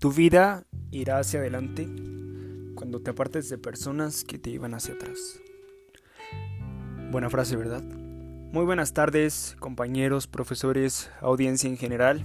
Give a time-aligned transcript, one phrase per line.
[0.00, 1.86] Tu vida irá hacia adelante
[2.74, 5.42] cuando te apartes de personas que te iban hacia atrás.
[7.10, 7.82] Buena frase, ¿verdad?
[7.82, 12.24] Muy buenas tardes, compañeros, profesores, audiencia en general.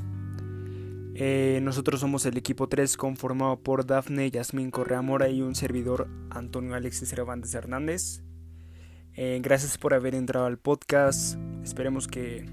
[1.15, 6.07] Eh, nosotros somos el equipo 3 conformado por Dafne, Yasmín Correa Mora y un servidor
[6.29, 8.23] Antonio Alexis Cervantes Hernández.
[9.15, 11.37] Eh, gracias por haber entrado al podcast.
[11.61, 12.45] Esperemos que,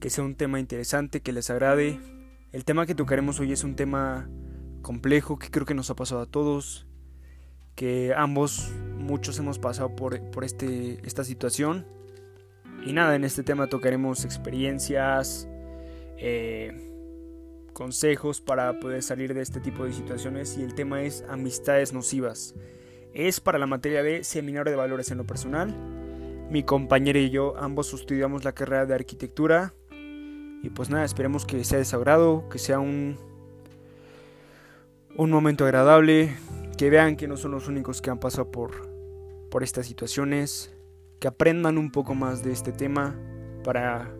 [0.00, 2.00] que sea un tema interesante, que les agrade
[2.52, 4.28] el tema que tocaremos hoy es un tema
[4.82, 6.86] complejo que creo que nos ha pasado a todos,
[7.76, 11.86] que ambos, muchos hemos pasado por, por este, esta situación.
[12.84, 15.48] Y nada, en este tema tocaremos experiencias,
[16.16, 16.86] eh,
[17.72, 22.54] consejos para poder salir de este tipo de situaciones y el tema es amistades nocivas.
[23.14, 25.74] Es para la materia de Seminario de Valores en lo Personal.
[26.50, 29.74] Mi compañera y yo ambos estudiamos la carrera de arquitectura
[30.62, 33.16] y pues nada, esperemos que sea de que sea un,
[35.16, 36.36] un momento agradable,
[36.76, 38.88] que vean que no son los únicos que han pasado por,
[39.50, 40.74] por estas situaciones,
[41.18, 43.16] que aprendan un poco más de este tema
[43.64, 44.10] para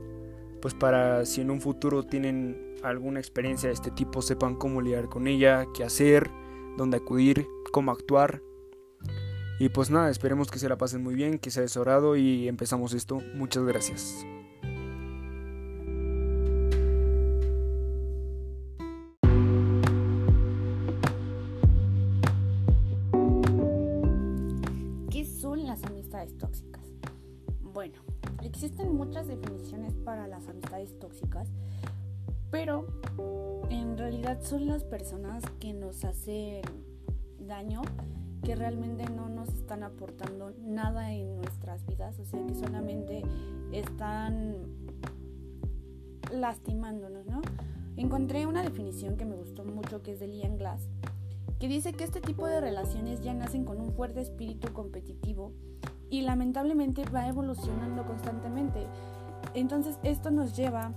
[0.61, 5.09] pues para si en un futuro tienen alguna experiencia de este tipo sepan cómo lidiar
[5.09, 6.31] con ella, qué hacer,
[6.77, 8.43] dónde acudir, cómo actuar.
[9.59, 12.95] Y pues nada, esperemos que se la pasen muy bien, que sea desorado y empezamos
[12.95, 13.21] esto.
[13.35, 14.25] Muchas gracias.
[28.43, 31.49] Existen muchas definiciones para las amistades tóxicas,
[32.51, 32.87] pero
[33.71, 36.63] en realidad son las personas que nos hacen
[37.39, 37.83] daño,
[38.43, 43.23] que realmente no nos están aportando nada en nuestras vidas, o sea que solamente
[43.73, 44.57] están
[46.33, 47.41] lastimándonos, ¿no?
[47.97, 50.89] Encontré una definición que me gustó mucho que es de Liam Glass,
[51.59, 55.53] que dice que este tipo de relaciones ya nacen con un fuerte espíritu competitivo
[56.11, 58.87] y lamentablemente va evolucionando constantemente.
[59.55, 60.93] Entonces esto nos lleva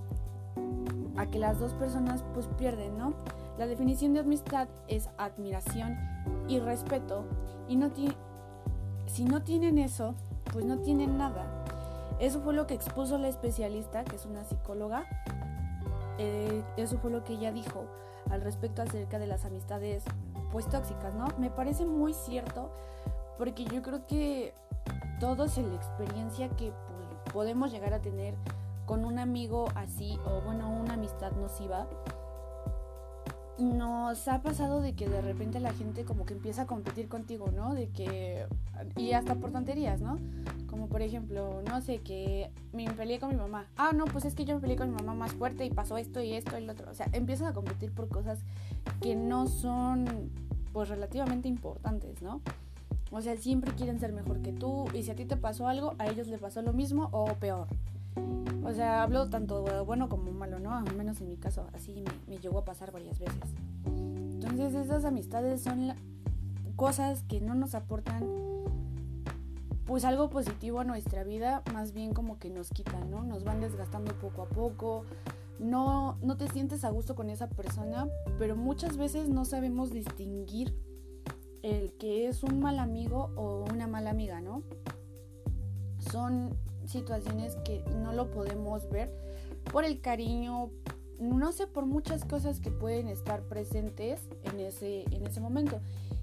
[1.15, 3.13] a que las dos personas pues pierden, ¿no?
[3.57, 5.97] La definición de amistad es admiración
[6.47, 7.23] y respeto
[7.67, 7.91] y no
[9.05, 10.15] si no tienen eso,
[10.51, 11.45] pues no tienen nada.
[12.19, 15.05] Eso fue lo que expuso la especialista, que es una psicóloga.
[16.17, 17.85] Eh, eso fue lo que ella dijo
[18.29, 20.03] al respecto acerca de las amistades
[20.51, 21.27] pues tóxicas, ¿no?
[21.37, 22.71] Me parece muy cierto
[23.37, 24.53] porque yo creo que
[25.23, 26.73] todos en la experiencia que
[27.31, 28.35] podemos llegar a tener
[28.85, 31.87] con un amigo así o bueno, una amistad nociva,
[33.57, 37.51] nos ha pasado de que de repente la gente como que empieza a competir contigo,
[37.55, 37.73] ¿no?
[37.73, 38.45] De que
[38.97, 40.19] y hasta por tonterías, ¿no?
[40.67, 43.67] Como por ejemplo, no sé, que me peleé con mi mamá.
[43.77, 45.95] Ah, no, pues es que yo me peleé con mi mamá más fuerte y pasó
[45.95, 46.91] esto y esto y lo otro.
[46.91, 48.39] O sea, empiezan a competir por cosas
[48.99, 50.29] que no son
[50.73, 52.41] pues relativamente importantes, ¿no?
[53.13, 55.93] O sea, siempre quieren ser mejor que tú y si a ti te pasó algo,
[55.99, 57.67] a ellos les pasó lo mismo o peor.
[58.63, 60.73] O sea, hablo tanto bueno como malo, ¿no?
[60.73, 63.37] Al menos en mi caso, así me, llegó a pasar varias veces.
[63.85, 65.93] Entonces esas amistades son
[66.75, 68.27] cosas que no nos aportan
[69.85, 73.21] pues algo positivo a nuestra vida, más bien como que nos quitan, ¿no?
[73.21, 75.05] Nos van desgastando poco a poco.
[75.59, 78.07] No, no te sientes a gusto con esa persona,
[78.39, 80.73] pero muchas veces no sabemos distinguir
[81.63, 84.61] el que es un mal amigo o una mala amiga, ¿no?
[86.11, 89.09] Son situaciones que no lo podemos ver
[89.71, 90.69] por el cariño,
[91.19, 95.79] no sé, por muchas cosas que pueden estar presentes en ese, en ese momento.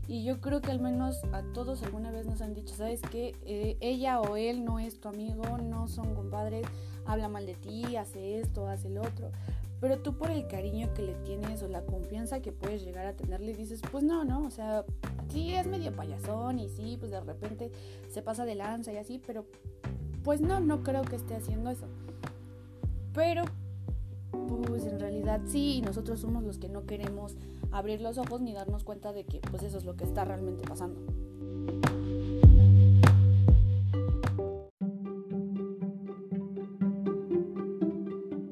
[0.07, 3.37] Y yo creo que al menos a todos alguna vez nos han dicho, ¿sabes qué?
[3.47, 6.67] Eh, ella o él no es tu amigo, no son compadres,
[7.07, 9.31] habla mal de ti, hace esto, hace lo otro.
[9.81, 13.15] Pero tú por el cariño que le tienes o la confianza que puedes llegar a
[13.15, 14.85] tenerle dices, pues no, no, o sea,
[15.31, 17.71] sí es medio payasón y sí, pues de repente
[18.09, 19.47] se pasa de lanza y así, pero
[20.23, 21.87] pues no, no creo que esté haciendo eso.
[23.15, 23.45] Pero
[24.67, 27.37] pues en realidad sí, nosotros somos los que no queremos
[27.73, 30.63] abrir los ojos ni darnos cuenta de que pues eso es lo que está realmente
[30.63, 31.01] pasando.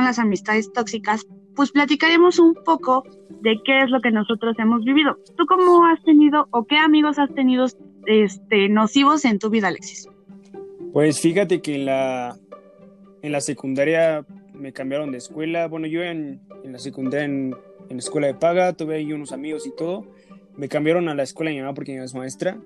[0.09, 3.05] Las amistades tóxicas, pues platicaremos un poco
[3.43, 5.19] de qué es lo que nosotros hemos vivido.
[5.37, 7.67] ¿Tú cómo has tenido o qué amigos has tenido
[8.07, 10.09] este, nocivos en tu vida, Alexis?
[10.95, 12.39] Pues fíjate que en la,
[13.21, 14.25] en la secundaria
[14.55, 15.69] me cambiaron de escuela.
[15.69, 17.55] Bueno, yo en, en la secundaria en,
[17.91, 20.07] en, escuela de paga, tuve ahí unos amigos y todo.
[20.57, 22.57] Me cambiaron a la escuela de mi mamá porque mi mamá es maestra.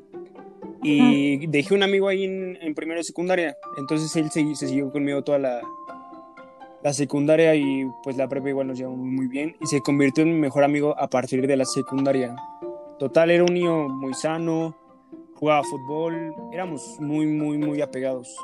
[0.85, 3.56] Y dejé un amigo ahí en, en primero de secundaria.
[3.79, 5.61] Entonces él se, se siguió conmigo toda la,
[6.82, 10.32] la secundaria y pues la prepa igual nos llevamos muy bien y se convirtió en
[10.32, 12.34] mi mejor amigo a partir de la secundaria.
[12.99, 14.76] Total, era un niño muy sano,
[15.34, 18.37] jugaba fútbol, éramos muy, muy, muy apegados.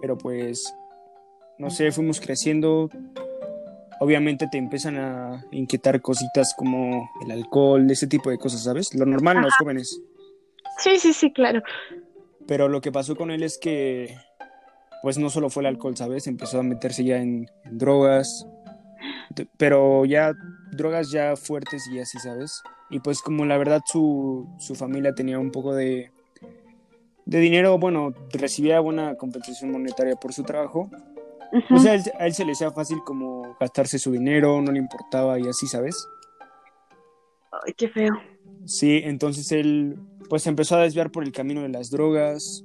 [0.00, 0.74] Pero pues,
[1.58, 2.90] no sé, fuimos creciendo.
[4.00, 8.94] Obviamente te empiezan a inquietar cositas como el alcohol, ese tipo de cosas, ¿sabes?
[8.94, 10.00] Lo normal en los jóvenes.
[10.78, 11.62] Sí, sí, sí, claro.
[12.46, 14.16] Pero lo que pasó con él es que,
[15.02, 16.26] pues no solo fue el alcohol, ¿sabes?
[16.26, 18.46] Empezó a meterse ya en, en drogas,
[19.56, 20.32] pero ya
[20.72, 22.62] drogas ya fuertes y así, ¿sabes?
[22.90, 26.10] Y pues como la verdad su, su familia tenía un poco de,
[27.24, 30.90] de dinero, bueno, recibía buena compensación monetaria por su trabajo,
[31.68, 34.78] pues a él, a él se le hacía fácil como gastarse su dinero, no le
[34.78, 36.06] importaba y así, ¿sabes?
[37.64, 38.14] Ay, qué feo.
[38.64, 39.96] Sí, entonces él
[40.28, 42.64] pues empezó a desviar por el camino de las drogas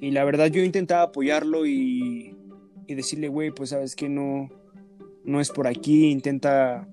[0.00, 2.34] y la verdad yo intentaba apoyarlo y,
[2.86, 4.48] y decirle, güey, pues sabes que no,
[5.24, 6.88] no es por aquí, intenta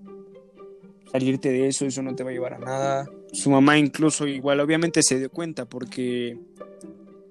[1.12, 3.09] salirte de eso, eso no te va a llevar a nada.
[3.31, 6.38] Su mamá incluso igual obviamente se dio cuenta porque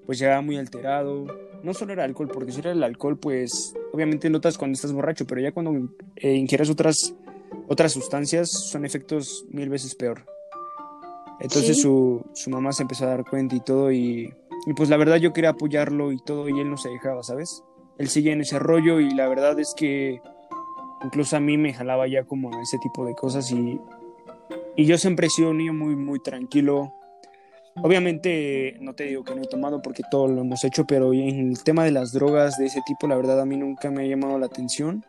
[0.05, 1.25] pues llegaba muy alterado.
[1.63, 5.25] No solo era alcohol, porque si era el alcohol pues obviamente notas cuando estás borracho,
[5.25, 7.13] pero ya cuando eh, ingieres otras,
[7.67, 10.25] otras sustancias son efectos mil veces peor.
[11.39, 11.81] Entonces Sí.
[11.83, 14.33] su, su mamá se empezó a dar cuenta y todo y,
[14.67, 17.63] y pues la verdad yo quería apoyarlo y todo y él no se dejaba, ¿sabes?
[17.97, 20.21] Él seguía en ese rollo y la verdad es que
[21.01, 23.79] incluso a mí me jalaba ya como a ese tipo de cosas y,
[24.75, 26.91] y yo siempre he sido un niño muy, muy tranquilo.
[27.81, 31.51] Obviamente no te digo que no he tomado porque todo lo hemos hecho, pero en
[31.51, 34.05] el tema de las drogas de ese tipo, la verdad a mí nunca me ha
[34.05, 35.05] llamado la atención.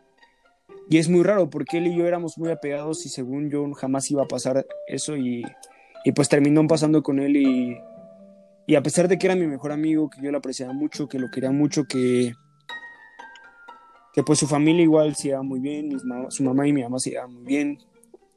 [0.89, 4.09] Y es muy raro porque él y yo éramos muy apegados y según yo jamás
[4.09, 5.43] iba a pasar eso y,
[6.05, 7.77] y pues terminó pasando con él y,
[8.69, 11.17] y a pesar de que era mi mejor amigo, que yo lo apreciaba mucho, que
[11.17, 12.33] lo quería mucho, que,
[14.13, 15.99] que pues su familia igual se iba muy bien,
[16.29, 17.79] su mamá y mi mamá se iban muy bien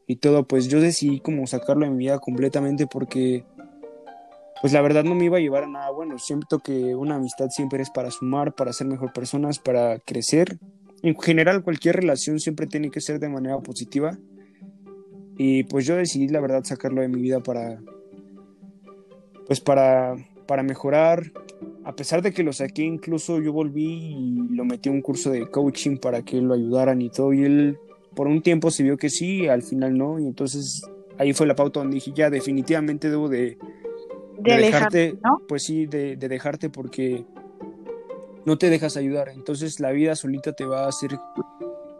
[0.06, 3.44] y todo, pues yo decidí como sacarlo de mi vida completamente porque
[4.62, 6.18] pues la verdad no me iba a llevar a nada bueno.
[6.18, 10.58] Siento que una amistad siempre es para sumar, para ser mejor personas, para crecer.
[11.02, 14.16] En general cualquier relación siempre tiene que ser de manera positiva.
[15.36, 17.82] Y pues yo decidí la verdad sacarlo de mi vida para
[19.52, 20.16] pues para
[20.46, 21.30] para mejorar.
[21.84, 25.30] A pesar de que lo saqué, incluso yo volví y lo metí a un curso
[25.30, 27.34] de coaching para que lo ayudaran y todo.
[27.34, 27.78] Y él
[28.14, 30.18] por un tiempo se vio que sí, al final no.
[30.18, 30.80] Y entonces
[31.18, 33.58] ahí fue la pauta donde dije, ya definitivamente debo de,
[34.38, 35.42] De, alejarte, ¿no?
[35.46, 37.26] pues sí, de, de dejarte porque
[38.46, 39.28] no te dejas ayudar.
[39.28, 41.10] Entonces la vida solita te va a hacer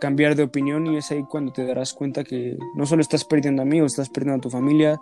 [0.01, 3.61] cambiar de opinión y es ahí cuando te darás cuenta que no solo estás perdiendo
[3.61, 4.99] amigos, estás perdiendo a tu familia,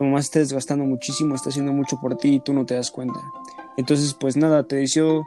[0.00, 2.72] tu mamá se está desgastando muchísimo, está haciendo mucho por ti y tú no te
[2.72, 3.20] das cuenta.
[3.76, 5.26] Entonces, pues nada, te deseo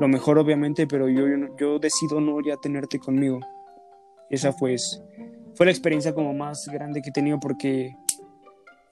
[0.00, 3.38] lo mejor obviamente, pero yo, yo, yo decido no ya tenerte conmigo.
[4.30, 5.02] Esa pues
[5.56, 7.94] fue la experiencia como más grande que he tenido porque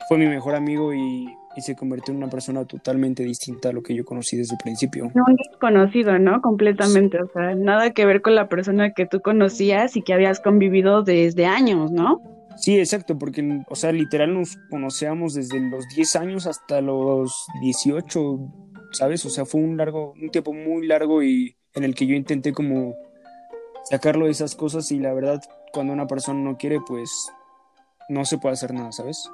[0.07, 3.83] fue mi mejor amigo y, y se convirtió en una persona totalmente distinta a lo
[3.83, 5.11] que yo conocí desde el principio.
[5.15, 6.43] Un desconocido, ¿no?
[6.43, 7.23] Completamente.
[7.23, 11.05] O sea, nada que ver con la persona que tú conocías y que habías convivido
[11.05, 12.21] desde años, ¿no?
[12.57, 18.39] Sí, exacto, porque, o sea, literal nos conocíamos desde los 10 años hasta los 18,
[18.93, 19.25] ¿sabes?
[19.27, 22.53] O sea, fue un largo, un tiempo muy largo y en el que yo intenté
[22.53, 22.95] como
[23.85, 25.43] sacarlo de esas cosas y la verdad,
[25.73, 27.31] cuando una persona no quiere, pues
[28.09, 29.31] no se puede hacer nada, ¿sabes?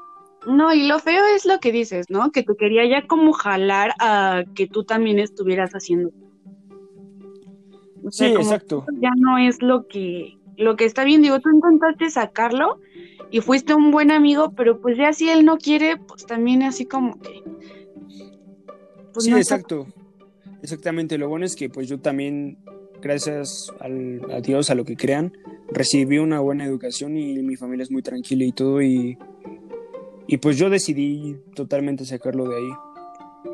[0.47, 2.33] No, y lo feo es lo que dices, ¿no?
[2.33, 6.11] Que te quería ya como jalar a que tú también estuvieras haciendo.
[8.05, 8.85] O sea, Sí, exacto.
[9.01, 11.23] ya no es lo que, lo que está bien.
[11.23, 12.79] Digo, tú intentaste sacarlo
[13.31, 16.87] y fuiste un buen amigo, pero pues ya si él no quiere, pues también así
[16.87, 17.43] como que.
[19.13, 19.87] pues Sí, no exacto.
[20.63, 21.19] Exactamente.
[21.19, 22.59] Lo bueno es que pues yo también,
[23.01, 25.33] gracias al, a Dios, a lo que crean,
[25.71, 29.19] recibí una buena educación y mi familia es muy tranquila y todo y,
[30.27, 32.71] y pues yo decidí totalmente sacarlo de ahí.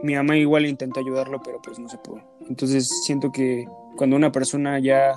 [0.02, 2.22] Mi mamá igual intentó ayudarlo, pero pues no se pudo.
[2.48, 5.14] Entonces siento que cuando una persona ya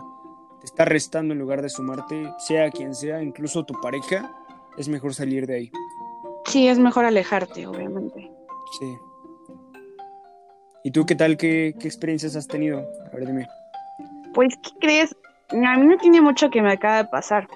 [0.61, 4.31] te está restando en lugar de sumarte, sea quien sea, incluso tu pareja,
[4.77, 5.71] es mejor salir de ahí.
[6.45, 8.31] Sí, es mejor alejarte, obviamente.
[8.79, 8.95] Sí.
[10.83, 11.35] ¿Y tú qué tal?
[11.37, 12.79] ¿Qué, qué experiencias has tenido?
[12.79, 13.47] A ver, dime.
[14.33, 15.15] Pues, ¿qué crees?
[15.49, 17.47] A mí no tiene mucho que me acaba de pasar.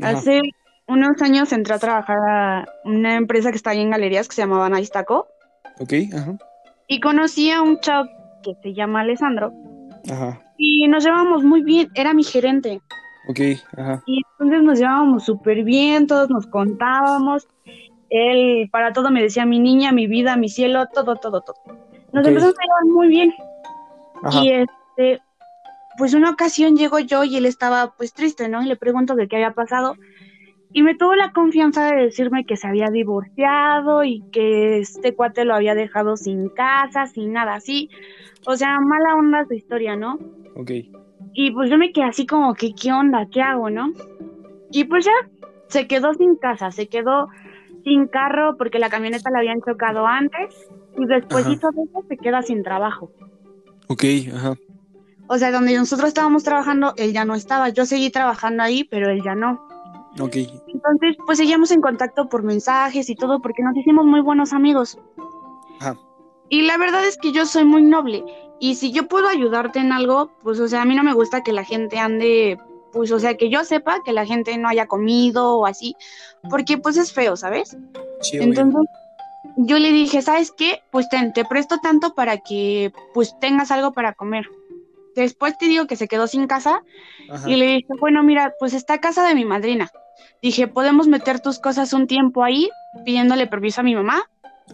[0.00, 0.18] Ajá.
[0.18, 0.40] Hace
[0.86, 4.42] unos años entré a trabajar a una empresa que está ahí en galerías que se
[4.42, 5.26] llamaba Nice Taco
[5.80, 6.36] Ok, ajá.
[6.86, 8.08] y conocí a un chavo
[8.42, 9.52] que se llama Alessandro
[10.10, 10.40] Ajá.
[10.58, 12.80] y nos llevábamos muy bien, era mi gerente
[13.28, 13.40] Ok,
[13.76, 14.02] ajá.
[14.06, 17.46] y entonces nos llevábamos súper bien, todos nos contábamos,
[18.10, 21.56] él para todo me decía mi niña, mi vida, mi cielo, todo, todo, todo.
[22.12, 23.32] Nos empezamos a llevar muy bien
[24.22, 24.44] Ajá.
[24.44, 25.22] y este
[25.98, 28.62] pues una ocasión llego yo y él estaba pues triste, ¿no?
[28.62, 29.94] Y le pregunto de qué había pasado.
[30.72, 35.44] Y me tuvo la confianza de decirme que se había divorciado y que este cuate
[35.44, 37.90] lo había dejado sin casa, sin nada así.
[38.46, 40.18] O sea, mala onda su historia, ¿no?
[40.56, 40.70] Ok.
[41.34, 43.26] Y pues yo me quedé así como que, ¿qué onda?
[43.30, 43.92] ¿Qué hago, no?
[44.70, 45.12] Y pues ya
[45.68, 47.28] se quedó sin casa, se quedó
[47.84, 51.70] sin carro porque la camioneta la habían chocado antes y después de eso
[52.08, 53.10] se queda sin trabajo.
[53.88, 54.54] Ok, ajá.
[55.28, 57.70] O sea, donde nosotros estábamos trabajando, él ya no estaba.
[57.70, 59.66] Yo seguí trabajando ahí, pero él ya no.
[60.20, 60.36] Ok.
[60.66, 64.98] Entonces, pues seguíamos en contacto por mensajes y todo porque nos hicimos muy buenos amigos.
[65.80, 65.96] Ajá.
[66.48, 68.22] Y la verdad es que yo soy muy noble.
[68.60, 71.42] Y si yo puedo ayudarte en algo, pues, o sea, a mí no me gusta
[71.42, 72.58] que la gente ande,
[72.92, 75.96] pues, o sea, que yo sepa que la gente no haya comido o así,
[76.50, 77.76] porque pues es feo, ¿sabes?
[78.20, 78.48] Sí, obvio.
[78.48, 78.82] Entonces,
[79.56, 80.82] yo le dije, ¿sabes qué?
[80.90, 84.46] Pues ten, te presto tanto para que, pues, tengas algo para comer.
[85.16, 86.82] Después te digo que se quedó sin casa
[87.30, 87.48] Ajá.
[87.48, 89.90] y le dije, bueno, mira, pues está casa de mi madrina.
[90.42, 92.68] Dije, podemos meter tus cosas un tiempo ahí,
[93.04, 94.22] pidiéndole permiso a mi mamá,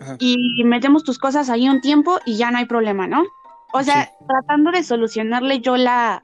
[0.00, 0.16] Ajá.
[0.18, 3.24] y metemos tus cosas ahí un tiempo y ya no hay problema, ¿no?
[3.72, 4.10] O sea, Sí.
[4.26, 6.22] tratando de solucionarle yo la,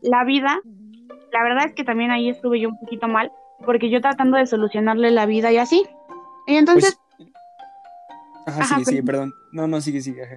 [0.00, 0.60] la vida,
[1.32, 3.30] la verdad es que también ahí estuve yo un poquito mal,
[3.64, 5.84] porque yo tratando de solucionarle la vida y así.
[6.46, 7.28] Y entonces, Pues-
[8.44, 9.32] Ajá, Ajá, sigue, sigue, perdón.
[9.52, 10.24] No, no, sigue, sigue.
[10.24, 10.36] Ajá.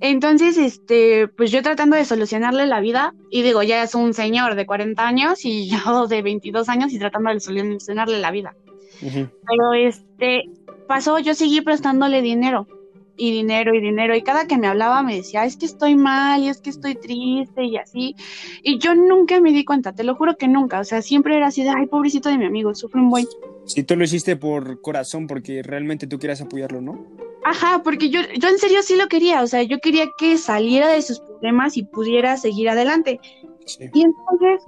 [0.00, 4.54] Entonces, este, pues yo tratando de solucionarle la vida, y digo, ya es un señor
[4.54, 8.54] de 40 años y yo de 22 años y tratando de solucionarle la vida.
[9.00, 10.44] Pero este
[10.86, 12.68] pasó, yo seguí prestándole dinero
[13.16, 16.42] y dinero y dinero y cada que me hablaba me decía, es que estoy mal
[16.42, 18.14] y es que estoy triste y así.
[18.62, 21.48] Y yo nunca me di cuenta, te lo juro que nunca, o sea, siempre era
[21.48, 23.26] así de, ay, pobrecito de mi amigo, sufre un buen.
[23.64, 27.06] Sí, tú lo hiciste por corazón, porque realmente tú querías apoyarlo, ¿no?
[27.44, 30.88] Ajá, porque yo, yo en serio sí lo quería, o sea, yo quería que saliera
[30.88, 33.20] de sus problemas y pudiera seguir adelante.
[33.66, 33.90] Sí.
[33.92, 34.64] Y entonces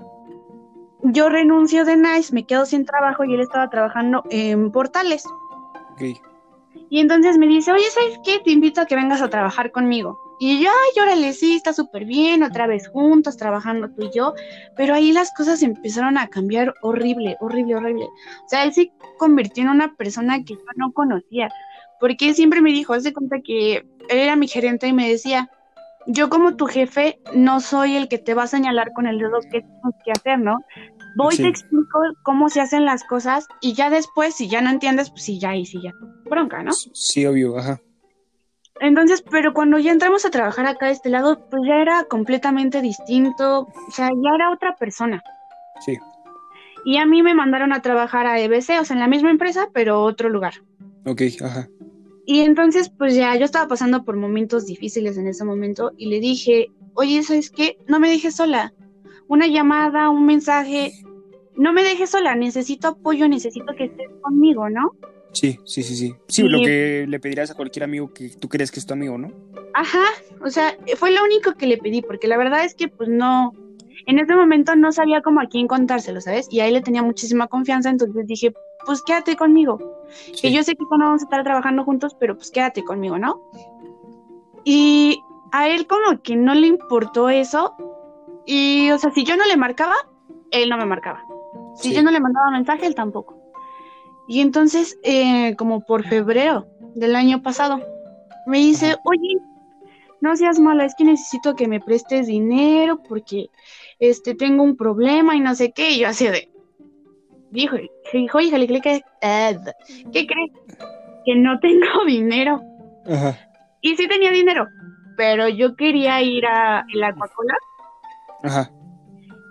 [1.03, 5.25] yo renuncio de Nice, me quedo sin trabajo y él estaba trabajando en portales.
[5.93, 6.03] Ok.
[6.91, 8.41] Y entonces me dice, oye, ¿sabes qué?
[8.45, 10.19] Te invito a que vengas a trabajar conmigo.
[10.41, 14.35] Y yo, ay, órale, sí, está súper bien, otra vez juntos, trabajando tú y yo.
[14.76, 18.05] Pero ahí las cosas empezaron a cambiar horrible, horrible, horrible.
[18.05, 21.50] O sea, él se convirtió en una persona que yo no conocía.
[22.00, 25.09] Porque él siempre me dijo, haz de cuenta que él era mi gerente y me
[25.09, 25.49] decía,
[26.07, 29.41] yo como tu jefe no soy el que te va a señalar con el dedo
[29.43, 30.59] qué tienes que hacer, ¿no?
[31.17, 31.43] Voy, Sí.
[31.43, 35.23] te explico cómo se hacen las cosas y ya después, si ya no entiendes, pues
[35.23, 35.93] sí, ya ahí sí, ya.
[36.29, 36.73] Bronca, ¿no?
[36.73, 37.81] Sí, obvio, ajá.
[38.81, 42.81] Entonces, pero cuando ya entramos a trabajar acá de este lado, pues ya era completamente
[42.83, 45.23] distinto, o sea, ya era otra persona.
[45.81, 45.97] Sí.
[46.85, 49.69] Y a mí me mandaron a trabajar a EBC, o sea, en la misma empresa,
[49.73, 50.54] pero otro lugar.
[51.07, 51.69] Ok, ajá.
[52.26, 56.21] Y entonces, pues ya yo estaba pasando por momentos difíciles en ese momento y le
[56.21, 57.78] dije, oye, ¿sabes qué?
[57.87, 58.73] No me dejes sola.
[59.28, 60.93] Una llamada, un mensaje,
[61.57, 64.93] no me dejes sola, necesito apoyo, necesito que estés conmigo, ¿no?
[65.35, 66.14] Sí, sí, sí, sí.
[66.29, 68.95] Sí, Y- lo que le pedirás a cualquier amigo que tú crees que es tu
[68.95, 69.29] amigo, ¿no?
[69.75, 70.05] Ajá,
[70.43, 73.53] o sea, fue lo único que le pedí, porque la verdad es que pues no,
[74.07, 76.47] en ese momento no sabía cómo a quién contárselo, ¿sabes?
[76.50, 78.55] Y ahí le tenía muchísima confianza, entonces dije,
[78.87, 79.79] pues quédate conmigo,
[80.41, 83.41] que yo sé que no vamos a estar trabajando juntos, pero pues quédate conmigo, ¿no?
[84.64, 85.19] Y
[85.53, 87.75] a él como que no le importó eso,
[88.47, 89.95] y o sea, si yo no le marcaba,
[90.50, 91.25] él no me marcaba.
[91.76, 91.95] Si Sí.
[91.97, 93.37] yo no le mandaba mensaje, él tampoco.
[94.26, 97.81] Y entonces, eh, como por febrero del año pasado,
[98.47, 99.38] me dice, oye,
[100.21, 103.50] no seas mala, es que necesito que me prestes dinero porque
[103.99, 105.93] este tengo un problema y no sé qué.
[105.93, 106.50] Y yo así de,
[107.50, 107.76] dijo,
[108.12, 109.59] dijo, híjole, ¿qué, qué, eh,
[110.12, 110.52] ¿qué crees?
[111.25, 112.62] Que no tengo dinero.
[113.07, 113.38] Ajá.
[113.83, 114.66] Y sí tenía dinero,
[115.16, 117.59] pero yo quería ir a la Aquacolor.
[118.43, 118.71] Ajá.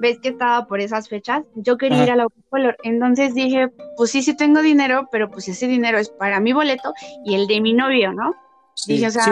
[0.04, 2.04] Ves que estaba por esas fechas, yo quería Ajá.
[2.04, 5.98] ir a la Color, entonces dije, pues sí, sí tengo dinero, pero pues ese dinero
[5.98, 6.94] es para mi boleto
[7.24, 8.36] y el de mi novio, ¿no?
[8.76, 9.32] Sí, Dije, o sea- sí.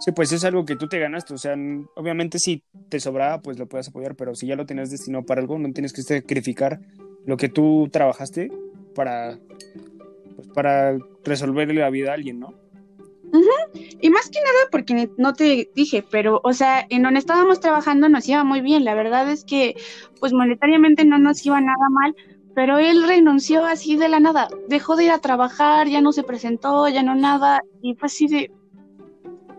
[0.00, 1.54] Sí, pues es algo que tú te ganaste, o sea,
[1.94, 5.40] obviamente si te sobraba, pues lo puedes apoyar, pero si ya lo tenías destinado para
[5.40, 6.80] algo, no tienes que sacrificar
[7.24, 8.50] lo que tú trabajaste
[8.94, 9.38] para,
[10.34, 12.52] pues, para resolverle la vida a alguien, ¿no?
[14.00, 18.08] Y más que nada porque no te dije, pero, o sea, en donde estábamos trabajando
[18.08, 19.76] nos iba muy bien, la verdad es que,
[20.20, 22.14] pues monetariamente no nos iba nada mal,
[22.54, 26.22] pero él renunció así de la nada, dejó de ir a trabajar, ya no se
[26.22, 28.50] presentó, ya no nada, y fue así de...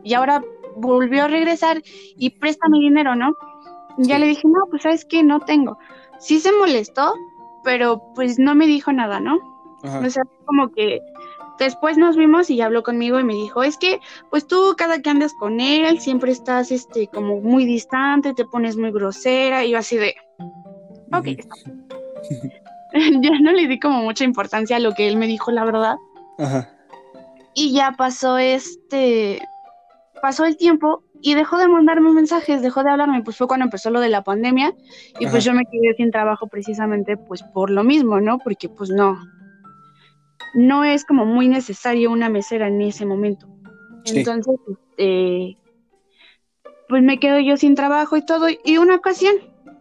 [0.04, 0.44] Y ahora
[0.78, 1.82] volvió a regresar
[2.18, 3.34] y préstame dinero, ¿no?
[3.98, 5.78] Y Ya le dije, no, pues sabes que no tengo.
[6.20, 7.14] Sí se molestó,
[7.64, 9.40] pero pues no me dijo nada, ¿no?
[9.84, 10.00] Ajá.
[10.00, 11.00] O sea, como que
[11.60, 15.10] después nos vimos y habló conmigo y me dijo, es que pues tú cada que
[15.10, 19.78] andas con él siempre estás este como muy distante, te pones muy grosera y yo
[19.78, 20.16] así de,
[21.12, 21.28] ok.
[23.22, 25.96] ya no le di como mucha importancia a lo que él me dijo, la verdad.
[26.38, 26.70] Ajá.
[27.54, 29.42] Y ya pasó este,
[30.22, 33.90] pasó el tiempo y dejó de mandarme mensajes, dejó de hablarme, pues fue cuando empezó
[33.90, 34.74] lo de la pandemia
[35.20, 38.38] y pues yo me quedé sin trabajo precisamente pues por lo mismo, ¿no?
[38.40, 39.18] Porque pues no,
[40.56, 43.48] no es como muy necesario una mesera en ese momento.
[44.06, 45.58] Entonces, este,
[46.88, 49.36] pues me quedo yo sin trabajo y todo y una ocasión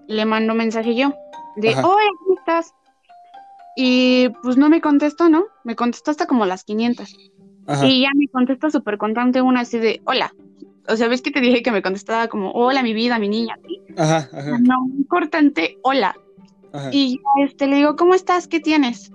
[0.08, 1.14] le mando mensaje yo
[1.56, 2.74] de, oye, ¿cómo estás?
[3.76, 5.44] Y pues no me contestó, ¿no?
[5.64, 7.16] Me contestó hasta como las 500.
[7.82, 10.34] Y ya me contesta súper contante una así de, hola.
[10.86, 13.58] O sea, ¿ves que te dije que me contestaba como, hola, mi vida, mi niña?
[13.96, 14.58] Ajá, ajá.
[14.58, 16.14] No, cortante, hola.
[16.90, 18.48] Y este, le digo, ¿cómo estás?
[18.48, 19.12] ¿Qué tienes?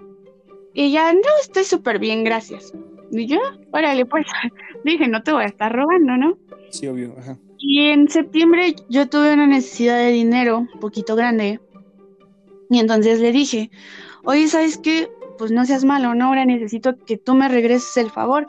[0.73, 2.73] Y ella, no, estoy súper bien, gracias.
[3.11, 3.39] Y yo,
[3.71, 4.25] órale, pues,
[4.83, 6.37] dije, no te voy a estar robando, ¿no?
[6.69, 7.37] Sí, obvio, ajá.
[7.57, 11.59] Y en septiembre yo tuve una necesidad de dinero un poquito grande.
[12.69, 13.69] Y entonces le dije,
[14.23, 15.09] oye, ¿sabes qué?
[15.37, 16.27] Pues no seas malo, ¿no?
[16.27, 18.47] Ahora necesito que tú me regreses el favor,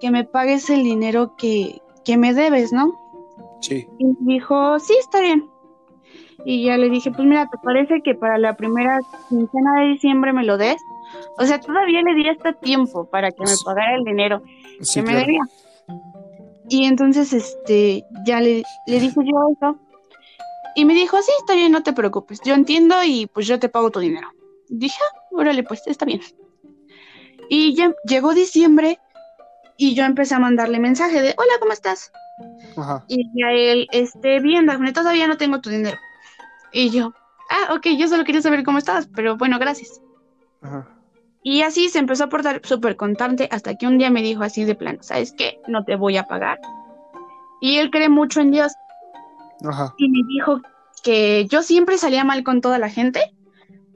[0.00, 2.98] que me pagues el dinero que, que me debes, ¿no?
[3.60, 3.86] Sí.
[3.98, 5.49] Y dijo, sí, está bien.
[6.44, 10.32] Y ya le dije, pues mira, ¿te parece que para la primera quincena de diciembre
[10.32, 10.80] me lo des?
[11.38, 14.42] O sea, todavía le di hasta tiempo para que me pagara el dinero
[14.94, 15.42] que me debía.
[16.68, 19.78] Y entonces, este, ya le, le dije yo eso.
[20.76, 22.40] Y me dijo, sí, está bien, no te preocupes.
[22.44, 24.28] Yo entiendo y pues yo te pago tu dinero.
[24.68, 26.20] Dije, ah, órale, pues está bien.
[27.48, 29.00] Y ya llegó diciembre
[29.76, 32.12] y yo empecé a mandarle mensaje de, hola, ¿cómo estás?
[32.76, 33.04] Ajá.
[33.08, 35.98] Y a él, este, bien, Dafne, todavía no tengo tu dinero.
[36.72, 37.12] Y yo,
[37.50, 40.00] ah, ok, yo solo quería saber cómo estabas, pero bueno, gracias.
[40.62, 40.86] Ajá.
[41.42, 44.64] Y así se empezó a portar súper contante hasta que un día me dijo así
[44.64, 45.58] de plano, ¿sabes qué?
[45.68, 46.58] No te voy a pagar.
[47.62, 48.72] Y él cree mucho en Dios.
[49.64, 49.94] Ajá.
[49.96, 50.60] Y me dijo
[51.02, 53.20] que yo siempre salía mal con toda la gente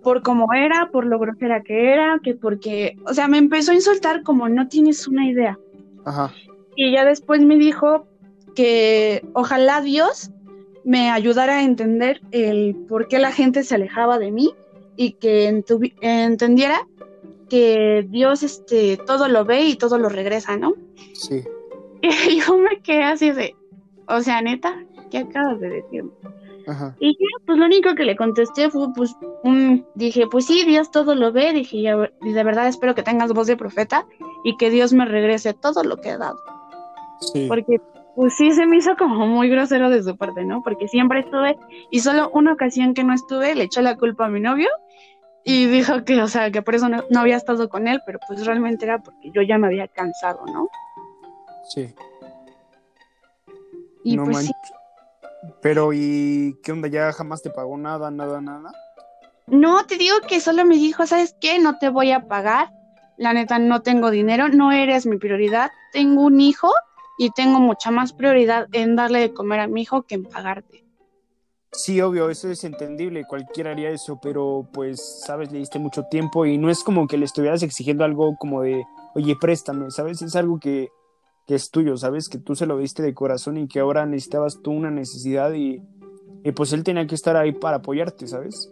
[0.03, 3.75] por cómo era, por lo grosera que era, que porque, o sea, me empezó a
[3.75, 5.59] insultar como no tienes una idea.
[6.05, 6.33] Ajá.
[6.77, 8.07] Y ya después me dijo
[8.55, 10.31] que ojalá Dios
[10.85, 14.55] me ayudara a entender el por qué la gente se alejaba de mí
[14.97, 15.49] y que
[16.01, 16.87] entendiera
[17.49, 20.75] que Dios este todo lo ve y todo lo regresa, ¿no?
[21.15, 21.45] Sí.
[22.29, 23.57] Y yo me quedé así de,
[24.09, 26.11] o sea, neta, ¿qué acabas de decirme?
[26.99, 30.91] Y yo, pues lo único que le contesté fue, pues, un, dije, pues sí, Dios
[30.91, 34.07] todo lo ve, dije, y de verdad espero que tengas voz de profeta
[34.45, 36.39] y que Dios me regrese todo lo que he dado.
[37.21, 37.47] Sí.
[37.49, 37.81] Porque,
[38.15, 40.63] pues sí, se me hizo como muy grosero de su parte, ¿no?
[40.63, 41.57] Porque siempre estuve,
[41.91, 44.69] y solo una ocasión que no estuve, le echó la culpa a mi novio
[45.45, 48.45] y dijo que, o sea, que por eso no, había estado con él, pero pues
[48.47, 50.69] realmente era porque yo ya me había cansado, ¿no?
[51.69, 51.95] Sí.
[54.05, 54.53] Y pues sí
[55.61, 56.89] pero, ¿y qué onda?
[56.89, 58.73] ¿Ya jamás te pagó nada, nada, nada?
[59.47, 61.59] No, te digo que solo me dijo, ¿sabes qué?
[61.59, 62.71] No te voy a pagar.
[63.17, 65.71] La neta, no tengo dinero, no eres mi prioridad.
[65.93, 66.71] Tengo un hijo
[67.19, 70.85] y tengo mucha más prioridad en darle de comer a mi hijo que en pagarte.
[71.73, 76.47] Sí, obvio, eso es entendible, cualquiera haría eso, pero pues, sabes, le diste mucho tiempo
[76.47, 80.23] y no es como que le estuvieras exigiendo algo como de, oye, préstame, ¿sabes?
[80.23, 80.89] Es algo que
[81.47, 82.29] que es tuyo, ¿sabes?
[82.29, 85.83] Que tú se lo diste de corazón y que ahora necesitabas tú una necesidad y,
[86.55, 88.71] pues él tenía que estar ahí para apoyarte, ¿sabes?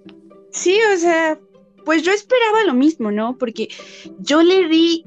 [0.50, 1.38] Sí, o sea,
[1.84, 3.36] pues yo esperaba lo mismo, ¿no?
[3.36, 3.68] Porque
[4.18, 5.04] yo le di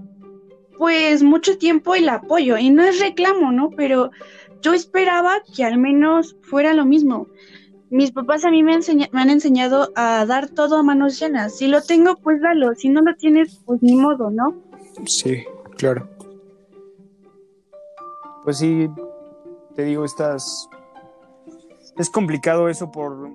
[0.77, 3.69] pues mucho tiempo el apoyo y no es reclamo, ¿no?
[3.69, 4.11] Pero
[4.61, 7.27] yo esperaba que al menos fuera lo mismo.
[7.89, 8.77] Mis papás a mí me,
[9.11, 11.57] me han enseñado a dar todo a manos llenas.
[11.57, 12.73] Si lo tengo, pues dalo.
[12.75, 14.55] Si no lo tienes, pues ni modo, ¿no?
[15.05, 15.43] Sí,
[15.77, 16.09] claro.
[18.43, 18.89] Pues sí,
[19.75, 20.69] te digo, estás...
[21.97, 23.29] Es complicado eso por...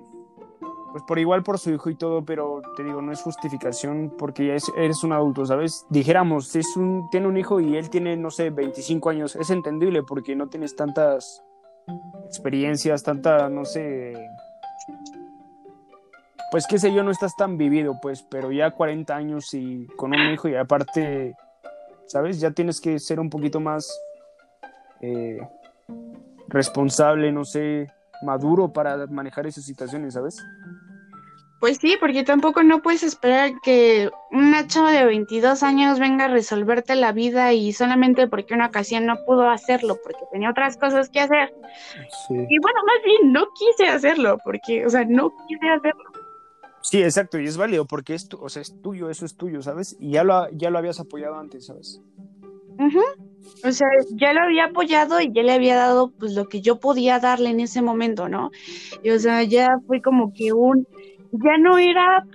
[0.91, 4.47] Pues por igual por su hijo y todo, pero te digo, no es justificación porque
[4.47, 5.85] ya eres un adulto, ¿sabes?
[5.89, 10.03] Dijéramos, es un, tiene un hijo y él tiene, no sé, 25 años, es entendible
[10.03, 11.43] porque no tienes tantas
[12.25, 14.13] experiencias, tanta, no sé,
[16.51, 20.13] pues qué sé yo, no estás tan vivido, pues, pero ya 40 años y con
[20.13, 21.33] un hijo y aparte,
[22.07, 22.41] ¿sabes?
[22.41, 23.89] Ya tienes que ser un poquito más
[24.99, 25.39] eh,
[26.49, 27.89] responsable, no sé,
[28.21, 30.37] maduro para manejar esas situaciones, ¿sabes?
[31.61, 36.27] Pues sí, porque tampoco no puedes esperar que una chava de 22 años venga a
[36.27, 41.09] resolverte la vida y solamente porque una ocasión no pudo hacerlo, porque tenía otras cosas
[41.09, 41.53] que hacer.
[42.31, 46.03] Y bueno, más bien no quise hacerlo, porque, o sea, no quise hacerlo.
[46.81, 49.95] Sí, exacto, y es válido porque es, o sea, es tuyo, eso es tuyo, ¿sabes?
[49.99, 52.01] Y ya lo, ya lo habías apoyado antes, ¿sabes?
[53.63, 56.79] O sea, ya lo había apoyado y ya le había dado pues lo que yo
[56.79, 58.49] podía darle en ese momento, ¿no?
[59.03, 60.87] Y o sea, ya fue como que un,
[61.31, 62.25] ya no era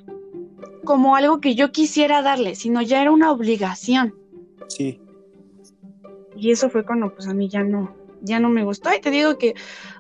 [0.84, 4.14] como algo que yo quisiera darle, sino ya era una obligación.
[4.68, 5.00] Sí.
[6.36, 8.92] Y eso fue cuando pues a mí ya no, ya no me gustó.
[8.94, 9.54] Y te digo que,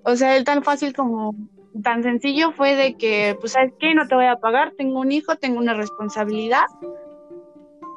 [0.04, 1.34] o sea, el tan fácil como
[1.82, 3.94] tan sencillo fue de que, pues, ¿sabes qué?
[3.94, 6.64] No te voy a pagar, tengo un hijo, tengo una responsabilidad.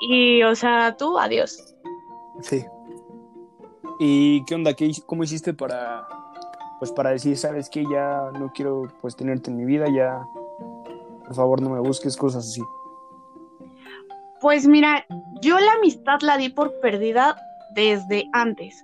[0.01, 1.75] Y, o sea, tú, adiós.
[2.41, 2.65] Sí.
[3.99, 4.73] ¿Y qué onda?
[4.73, 6.07] ¿Qué, ¿Cómo hiciste para,
[6.79, 10.25] pues, para decir, sabes que ya no quiero, pues, tenerte en mi vida, ya,
[11.29, 12.63] por favor, no me busques, cosas así?
[14.41, 15.05] Pues mira,
[15.43, 17.35] yo la amistad la di por perdida
[17.75, 18.83] desde antes.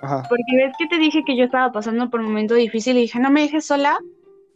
[0.00, 0.22] Ajá.
[0.26, 3.20] Porque ves que te dije que yo estaba pasando por un momento difícil y dije,
[3.20, 3.98] no me dejes sola.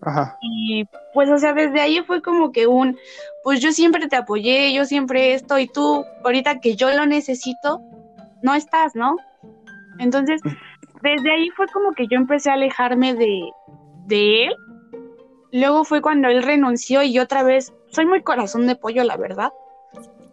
[0.01, 0.39] Ajá.
[0.41, 2.97] Y pues, o sea, desde ahí fue como que un,
[3.45, 7.83] pues yo siempre te apoyé, yo siempre esto y tú, ahorita que yo lo necesito,
[8.41, 9.17] no estás, ¿no?
[9.99, 10.41] Entonces,
[11.03, 13.51] desde ahí fue como que yo empecé a alejarme de,
[14.07, 14.57] de él.
[15.53, 19.53] Luego fue cuando él renunció y otra vez, soy muy corazón de pollo, la verdad.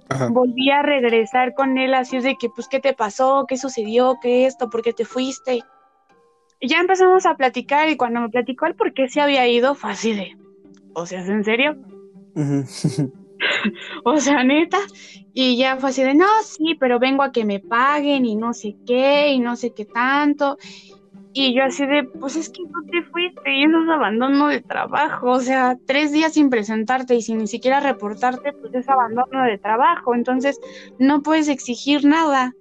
[0.09, 0.27] Ajá.
[0.29, 3.45] Volví a regresar con él así de que, pues, ¿qué te pasó?
[3.47, 4.17] ¿Qué sucedió?
[4.21, 4.69] ¿Qué esto?
[4.69, 5.61] ¿Por qué te fuiste?
[6.59, 9.75] Y ya empezamos a platicar y cuando me platicó el por qué se había ido,
[9.75, 10.37] fue así de,
[10.93, 11.75] o sea, ¿es en serio?
[14.03, 14.79] O sea, neta.
[15.33, 18.53] Y ya fue así de, no, sí, pero vengo a que me paguen y no
[18.53, 20.57] sé qué, y no sé qué tanto.
[21.33, 24.61] Y yo así de, pues es que tú te fuiste y eso es abandono de
[24.61, 25.31] trabajo.
[25.31, 29.57] O sea, tres días sin presentarte y sin ni siquiera reportarte, pues es abandono de
[29.57, 30.13] trabajo.
[30.13, 30.59] Entonces,
[30.99, 32.53] no puedes exigir nada.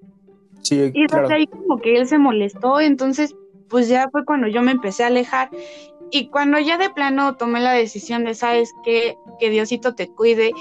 [0.62, 1.28] Sí, Y claro.
[1.30, 3.34] ahí como que él se molestó, entonces
[3.68, 5.48] pues ya fue cuando yo me empecé a alejar
[6.10, 9.16] y cuando ya de plano tomé la decisión de, sabes qué?
[9.40, 10.52] que Diosito te cuide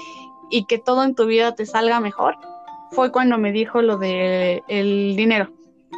[0.50, 2.36] y que todo en tu vida te salga mejor,
[2.90, 5.50] fue cuando me dijo lo de el dinero,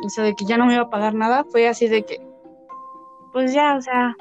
[0.04, 2.20] o sea, de que ya no me iba a pagar nada, fue así de que,
[3.32, 4.14] pues ya, o sea,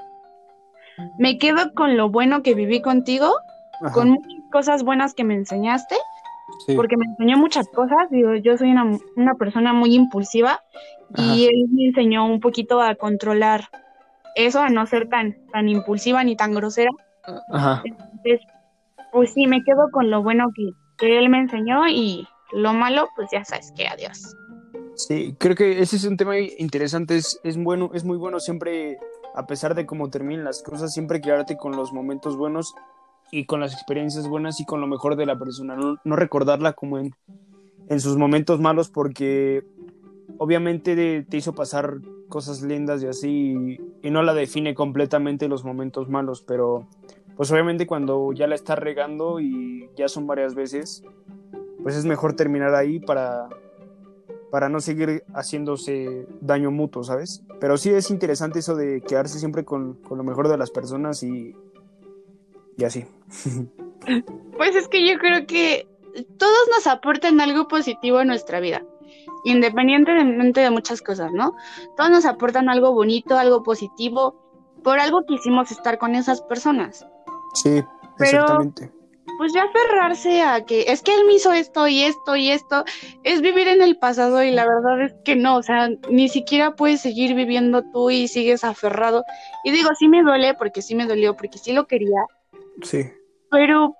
[1.17, 3.36] me quedo con lo bueno que viví contigo,
[3.82, 3.93] Ajá.
[3.93, 5.96] con muchas cosas buenas que me enseñaste
[6.67, 6.76] Sí.
[6.76, 8.10] porque me enseñó muchas cosas.
[8.12, 10.62] Digo, yo soy una, una persona muy impulsiva
[11.15, 13.69] y él me enseñó un poquito a controlar
[14.36, 16.91] eso, a no ser tan, tan impulsiva ni tan grosera.
[17.50, 17.82] Ajá.
[17.86, 18.41] Entonces,
[19.12, 23.08] pues sí, me quedo con lo bueno que, que él me enseñó y lo malo,
[23.15, 24.36] pues ya sabes que adiós.
[24.95, 27.17] Sí, creo que ese es un tema interesante.
[27.17, 28.97] Es, es bueno, es muy bueno siempre,
[29.36, 32.73] a pesar de cómo terminen las cosas, siempre quedarte con los momentos buenos
[33.32, 35.75] y con las experiencias buenas y con lo mejor de la persona.
[35.75, 37.12] No, no recordarla como en,
[37.88, 39.63] en sus momentos malos, porque
[40.38, 41.95] obviamente de- te hizo pasar
[42.29, 46.88] cosas lindas y así, y, y no la define completamente los momentos malos, pero
[47.36, 51.03] pues obviamente cuando ya la estás regando y ya son varias veces,
[51.82, 53.49] pues es mejor terminar ahí para,
[54.53, 57.41] para no seguir haciéndose daño mutuo, ¿sabes?
[57.59, 61.23] Pero sí es interesante eso de quedarse siempre con, con lo mejor de las personas
[61.23, 61.55] y,
[62.77, 63.05] y así.
[64.57, 65.87] Pues es que yo creo que
[66.37, 68.83] todos nos aportan algo positivo en nuestra vida,
[69.45, 71.55] independientemente de muchas cosas, ¿no?
[71.97, 74.35] Todos nos aportan algo bonito, algo positivo,
[74.83, 77.07] por algo quisimos estar con esas personas.
[77.55, 77.81] Sí,
[78.17, 78.91] Pero- exactamente.
[79.43, 82.86] Pues ya aferrarse a que es que él me hizo esto y esto y esto,
[83.25, 86.75] es vivir en el pasado y la verdad es que no, o sea, ni siquiera
[86.75, 89.25] puedes seguir viviendo tú y sigues aferrado.
[89.65, 92.21] Y digo, sí me duele porque sí me dolió, porque sí lo quería,
[92.84, 93.03] Sí,
[93.51, 93.97] pero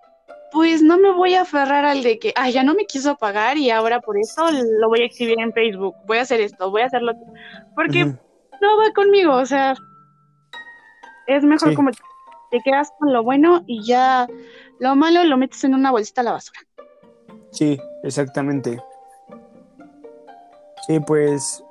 [0.54, 3.58] pues no me voy a aferrar al de que, ah, ya no me quiso pagar
[3.58, 6.84] y ahora por eso lo voy a exhibir en Facebook, voy a hacer esto, voy
[6.84, 7.34] a hacerlo, otro",
[7.76, 9.74] porque no va conmigo, o sea,
[11.28, 11.76] es mejor Sí.
[11.76, 11.92] como
[12.54, 14.28] te quedas con lo bueno y ya
[14.84, 16.60] lo malo lo metes en una bolsita a la basura.
[17.52, 18.84] sí, exactamente.
[20.86, 21.64] Sí, pues,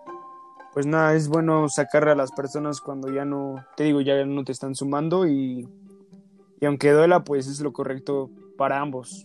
[0.73, 4.43] pues nada, es bueno sacar a las personas cuando ya no, te digo, ya no
[4.45, 5.69] te están sumando y,
[6.59, 9.23] y aunque duela, pues es lo correcto para ambos.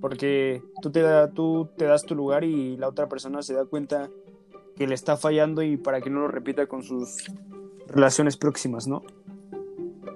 [0.00, 3.66] Porque tú te, da, tú te das tu lugar y la otra persona se da
[3.66, 4.08] cuenta
[4.74, 7.26] que le está fallando y para que no lo repita con sus
[7.88, 9.02] relaciones próximas, ¿no?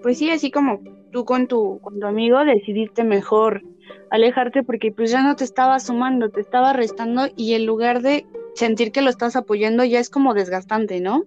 [0.02, 0.80] Pues sí, así como
[1.12, 3.62] tú con tu, con tu amigo decidiste mejor
[4.10, 8.26] alejarte porque pues ya no te estaba sumando, te estaba restando y en lugar de
[8.54, 11.24] sentir que lo estás apoyando ya es como desgastante, ¿no?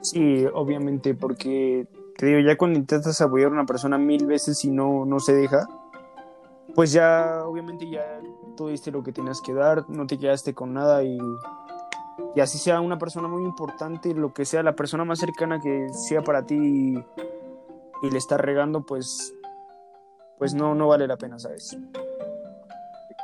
[0.00, 4.70] Sí, obviamente, porque te digo, ya cuando intentas apoyar a una persona mil veces y
[4.70, 5.68] no, no se deja,
[6.74, 8.20] pues ya, obviamente, ya
[8.56, 11.18] tú lo que tenías que dar, no te quedaste con nada y,
[12.34, 15.88] y así sea una persona muy importante, lo que sea, la persona más cercana que
[15.92, 17.02] sea para ti
[18.02, 19.34] y le estás regando, pues,
[20.38, 21.76] pues no, no vale la pena, ¿sabes?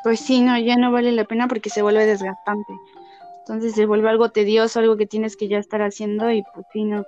[0.03, 2.73] Pues sí, no, ya no vale la pena porque se vuelve desgastante.
[3.41, 6.85] Entonces se vuelve algo tedioso, algo que tienes que ya estar haciendo y pues sí,
[6.85, 7.05] no.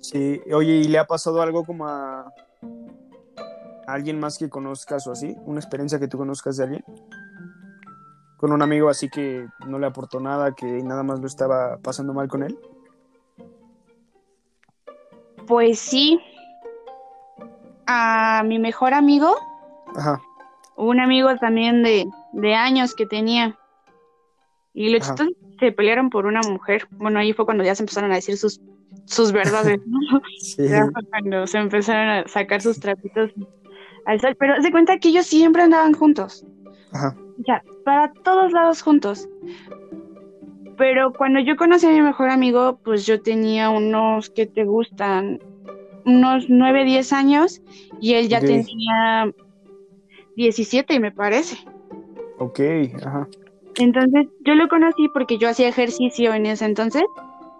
[0.00, 2.20] Sí, oye, ¿y le ha pasado algo como a,
[3.86, 5.36] a alguien más que conozcas o así?
[5.44, 6.84] ¿Una experiencia que tú conozcas de alguien?
[8.38, 12.14] Con un amigo así que no le aportó nada, que nada más lo estaba pasando
[12.14, 12.58] mal con él.
[15.48, 16.20] Pues sí.
[17.86, 19.34] A mi mejor amigo,
[19.96, 20.20] Ajá,
[20.76, 23.58] un amigo también de, de años que tenía.
[24.74, 26.86] Y los chicos se pelearon por una mujer.
[26.98, 28.60] Bueno, ahí fue cuando ya se empezaron a decir sus,
[29.06, 30.20] sus verdades, ¿no?
[30.38, 30.68] sí.
[30.68, 33.32] Ya fue cuando se empezaron a sacar sus trapitos
[34.06, 34.36] al sol.
[34.38, 36.44] Pero se cuenta que ellos siempre andaban juntos.
[36.92, 39.28] Ajá, Ya, para todos lados juntos.
[40.78, 45.40] Pero cuando yo conocí a mi mejor amigo, pues yo tenía unos que te gustan,
[46.04, 47.60] unos 9, 10 años
[48.00, 48.46] y él ya Ok.
[48.46, 49.32] tenía
[50.36, 51.56] 17, me parece.
[52.38, 52.60] ok,
[53.04, 53.28] ajá,
[53.76, 57.02] Entonces yo lo conocí porque yo hacía ejercicio en ese entonces,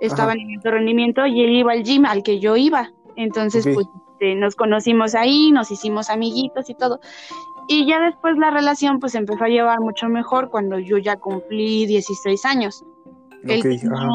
[0.00, 0.40] estaba Ajá.
[0.40, 2.92] en alto rendimiento y él iba al gym al que yo iba.
[3.16, 7.00] Entonces, pues este, nos conocimos ahí, nos hicimos amiguitos y todo.
[7.68, 11.84] Y ya después la relación pues empezó a llevar mucho mejor cuando yo ya cumplí
[11.86, 12.84] 16 años.
[13.54, 14.08] Ajá,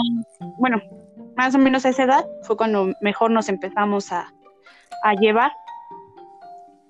[0.58, 0.82] bueno,
[1.36, 4.32] más o menos a esa edad fue cuando mejor nos empezamos a,
[5.04, 5.52] a llevar.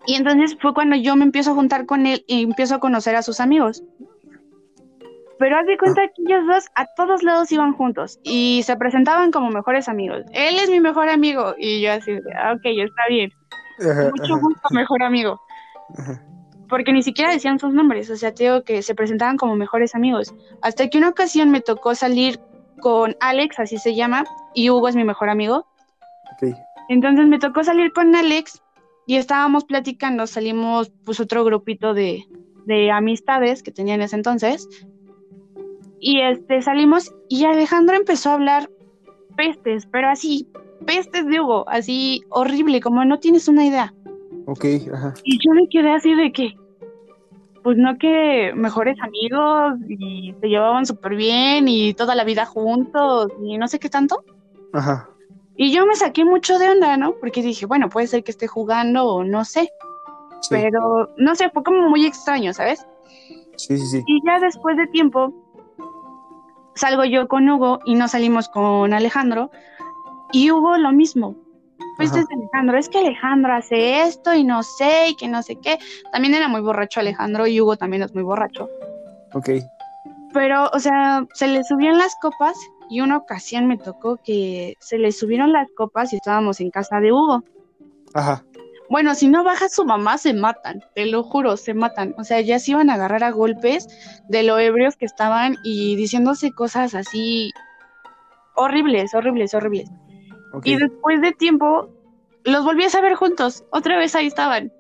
[0.06, 3.16] Y entonces fue cuando yo me empiezo a juntar con él y empiezo a conocer
[3.16, 3.84] a sus amigos.
[5.40, 9.32] Pero haz de cuenta que ellos dos a todos lados iban juntos y se presentaban
[9.32, 10.24] como mejores amigos.
[10.32, 13.32] Él es mi mejor amigo y yo así, "Ah, ok, está bien.
[13.80, 15.42] Ajá, Mucho ajá, gusto, mejor amigo.
[15.98, 16.22] ajá.
[16.70, 19.96] Porque ni siquiera decían sus nombres, o sea, te digo que se presentaban como mejores
[19.96, 20.34] amigos.
[20.62, 22.40] Hasta que una ocasión me tocó salir
[22.80, 24.24] con Alex, así se llama,
[24.54, 25.68] y Hugo es mi mejor amigo.
[26.34, 26.56] ok,
[26.90, 28.62] Entonces me tocó salir con Alex
[29.06, 32.26] y estábamos platicando, salimos pues otro grupito de,
[32.66, 34.68] de amistades que tenía en ese entonces.
[36.00, 38.70] Y este salimos y Alejandro empezó a hablar
[39.36, 40.48] pestes, pero así,
[40.86, 43.94] pestes de Hugo, así horrible, como no tienes una idea.
[44.46, 46.56] Ok, ajá, Y yo me quedé así de que,
[47.64, 53.32] pues no que mejores amigos y se llevaban súper bien y toda la vida juntos
[53.42, 54.24] y no sé qué tanto.
[54.74, 55.10] ajá,
[55.56, 57.16] Y yo me saqué mucho de onda, ¿no?
[57.20, 59.70] Porque dije, bueno, puede ser que esté jugando o no sé,
[60.42, 62.86] sí, pero no sé, fue como muy extraño, ¿sabes?
[63.56, 65.34] sí, sí, sí, Y ya después de tiempo
[66.76, 69.52] salgo yo con Hugo y no salimos con Alejandro
[70.32, 71.36] y Hugo lo mismo.
[72.10, 72.34] Pues Ajá.
[72.34, 75.78] Alejandro, es que Alejandro hace esto y no sé y que no sé qué.
[76.12, 78.70] También era muy borracho Alejandro y Hugo también es muy borracho.
[79.34, 79.50] ok,
[80.34, 82.56] Pero, o sea, se le subían las copas
[82.90, 87.00] y una ocasión me tocó que se le subieron las copas y estábamos en casa
[87.00, 87.44] de Hugo.
[88.14, 88.44] ajá,
[88.90, 92.14] Bueno, si no baja su mamá, se matan, te lo juro, se matan.
[92.18, 93.88] O sea, ya se iban a agarrar a golpes
[94.28, 97.52] de lo ebrios que estaban y diciéndose cosas así
[98.56, 99.90] horribles, horribles, horribles.
[100.64, 101.90] Y después de tiempo,
[102.44, 104.72] los volví a saber juntos, otra vez ahí estaban.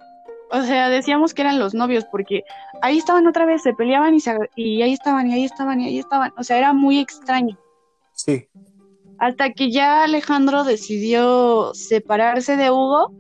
[0.52, 2.44] O sea, decíamos que eran los novios porque
[2.82, 5.88] ahí estaban otra vez, se peleaban y, se, y ahí estaban, y ahí estaban, y
[5.88, 6.32] ahí estaban.
[6.38, 7.58] O sea, era muy extraño.
[8.12, 8.48] sí,
[9.18, 13.12] Hasta que ya Alejandro decidió separarse de Hugo,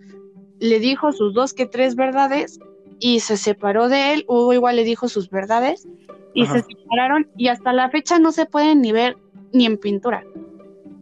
[0.59, 2.59] le dijo sus dos que tres verdades
[2.99, 4.25] y se separó de él.
[4.27, 5.87] Hugo igual le dijo sus verdades
[6.35, 6.59] y Ajá.
[6.59, 9.17] se separaron y hasta la fecha no se pueden ni ver
[9.53, 10.23] ni en pintura.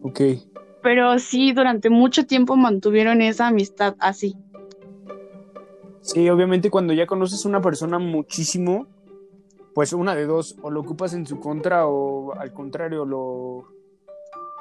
[0.01, 0.21] ok,
[0.81, 4.35] Pero sí, durante mucho tiempo mantuvieron esa amistad así.
[6.01, 8.87] Sí, obviamente cuando ya conoces a una persona muchísimo,
[9.73, 13.65] pues una de dos, o lo ocupas en su contra o al contrario, lo...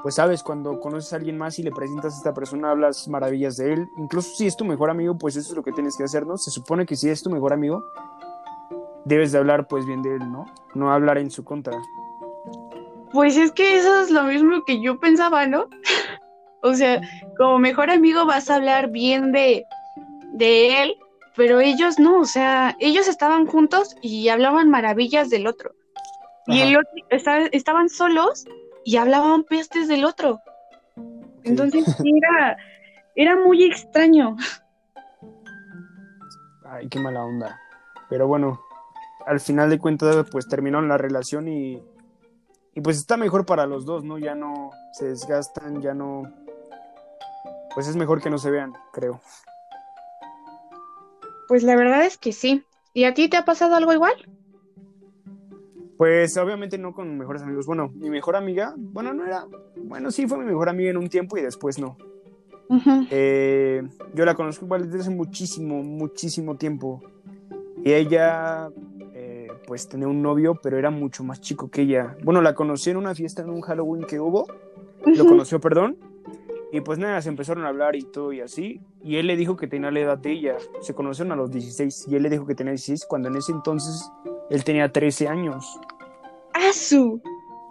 [0.02, 3.58] Pues sabes, cuando conoces a alguien más y le presentas a esta persona, hablas maravillas
[3.58, 3.86] de él.
[3.98, 6.38] Incluso si es tu mejor amigo, pues eso es lo que tienes que hacer, ¿no?
[6.38, 7.84] Se supone que si es tu mejor amigo,
[9.04, 10.46] debes de hablar pues bien de él, ¿no?
[10.74, 11.78] No hablar en su contra.
[13.12, 15.66] Pues es que eso es lo mismo que yo pensaba, ¿no?
[16.62, 17.00] o sea,
[17.36, 19.66] como mejor amigo vas a hablar bien de,
[20.32, 20.96] de él,
[21.36, 25.72] pero ellos no, o sea, ellos estaban juntos y hablaban maravillas del otro.
[26.46, 28.44] Y el otro esta- estaban solos
[28.84, 30.40] y hablaban pestes del otro.
[31.44, 32.56] Entonces sí era,
[33.14, 34.36] era muy extraño.
[36.64, 37.60] Ay, qué mala onda.
[38.08, 38.60] Pero bueno,
[39.26, 41.82] al final de cuentas, pues terminaron la relación y,
[42.74, 44.18] y pues está mejor para los dos, ¿no?
[44.18, 46.22] Ya no se desgastan, ya no...
[47.74, 49.20] Pues es mejor que no se vean, creo.
[51.48, 52.64] Pues la verdad es que sí.
[52.94, 54.14] ¿Y a ti te ha pasado algo igual?
[55.96, 57.66] Pues obviamente no con mejores amigos.
[57.66, 59.46] Bueno, mi mejor amiga, bueno, no era...
[59.76, 61.96] Bueno, sí fue mi mejor amiga en un tiempo y después no.
[63.10, 63.82] Eh,
[64.14, 67.02] yo la conozco igual desde hace muchísimo, muchísimo tiempo.
[67.84, 68.70] Y ella,
[69.70, 72.16] pues tenía un novio, pero era mucho más chico que ella.
[72.24, 74.44] Bueno, la conocí en una fiesta, en un Halloween que hubo,
[75.06, 75.96] lo conoció, perdón,
[76.72, 79.54] y pues nada, se empezaron a hablar y todo y así, y él le dijo
[79.54, 82.46] que tenía la edad de ella, se conocieron a los 16, y él le dijo
[82.46, 84.10] que tenía 16, cuando en ese entonces
[84.50, 85.78] él tenía 13 años.
[86.52, 87.22] ¡Ah, su!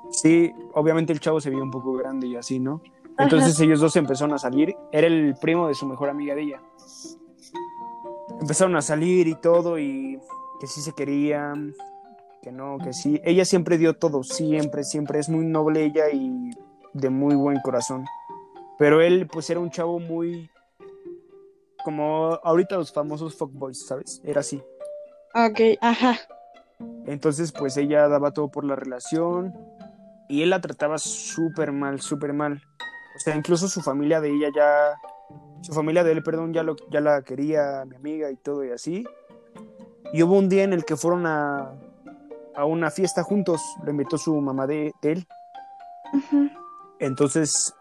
[0.10, 2.82] Sí, obviamente el chavo se veía un poco grande y así, ¿no?
[3.18, 6.62] Entonces ellos dos empezaron a salir, era el primo de su mejor amiga de ella.
[8.40, 10.18] Empezaron a salir y todo y
[10.62, 11.74] que sí se querían,
[12.42, 13.22] que no, que sí.
[13.24, 15.20] Ella siempre dio todo, siempre, siempre.
[15.20, 16.52] Es muy noble ella y
[16.94, 18.06] de muy buen corazón.
[18.78, 20.50] Pero él, pues era un chavo muy.
[21.84, 24.22] Como ahorita los famosos fuckboys, ¿sabes?
[24.24, 24.62] Era así.
[25.34, 26.18] Ok, ajá.
[27.06, 29.54] Entonces, pues ella daba todo por la relación
[30.30, 32.62] y él la trataba súper mal, súper mal.
[33.16, 34.96] O sea, incluso su familia de ella ya.
[35.62, 38.72] Su familia de él, perdón, ya, lo, ya la quería, mi amiga y todo y
[38.72, 39.06] así.
[40.14, 41.74] Y hubo un día en el que fueron a,
[42.60, 45.28] a una fiesta juntos, lo invitó su mamá de, de él.
[47.00, 47.74] Entonces,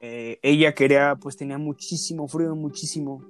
[0.00, 3.22] eh, ella quería, pues tenía muchísimo frío, muchísimo.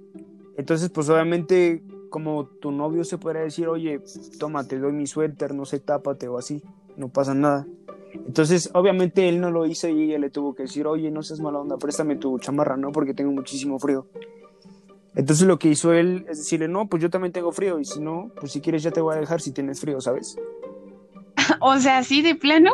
[0.56, 4.00] Entonces, pues obviamente, como tu novio se podría decir, oye,
[4.38, 6.62] toma, te doy mi suéter, no sé, tápate o así,
[6.96, 7.66] no pasa nada.
[8.14, 11.40] Entonces, obviamente él no lo hizo y ella le tuvo que decir, oye, no seas
[11.40, 12.90] mala onda, préstame tu chamarra, ¿no?
[12.90, 14.06] Porque tengo muchísimo frío.
[15.16, 18.00] Entonces lo que hizo él es decirle, no, pues yo también tengo frío y si
[18.00, 20.36] no, pues si quieres ya te voy a dejar si tienes frío, ¿sabes?
[21.60, 22.72] O sea, así de plano.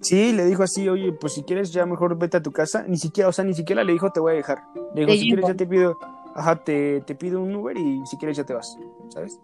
[0.00, 2.84] Sí, le dijo así, oye, pues si quieres ya mejor vete a tu casa.
[2.86, 4.62] Ni siquiera, o sea, ni siquiera le dijo te voy a dejar.
[4.94, 5.40] Le dijo, Te si llevo.
[5.40, 5.98] quieres ya te pido,
[6.34, 9.40] ajá, te, te pido un Uber y si quieres ya te vas, ¿sabes?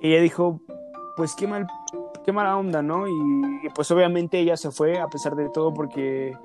[0.00, 0.60] Y ella dijo,
[1.16, 1.66] pues qué mal,
[2.24, 3.08] qué mala onda, ¿no?
[3.08, 3.12] Y,
[3.62, 6.36] y, pues obviamente ella se fue a pesar de todo porque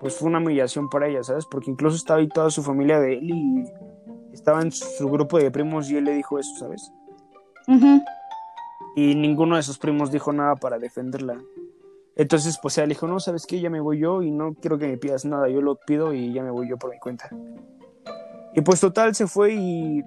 [0.00, 1.46] pues fue una humillación para ella, ¿sabes?
[1.46, 3.64] Porque incluso estaba ahí toda su familia de él y
[4.36, 6.92] estaba en su grupo de primos y él le dijo eso, ¿sabes?
[8.94, 11.40] Y ninguno de sus primos dijo nada para defenderla.
[12.14, 13.60] Entonces, pues ella le dijo, no, ¿sabes qué?
[13.60, 16.32] Ya me voy yo y no quiero que me pidas nada, yo lo pido y
[16.32, 17.28] ya me voy yo por mi cuenta.
[18.54, 20.02] Y pues total, se fue y,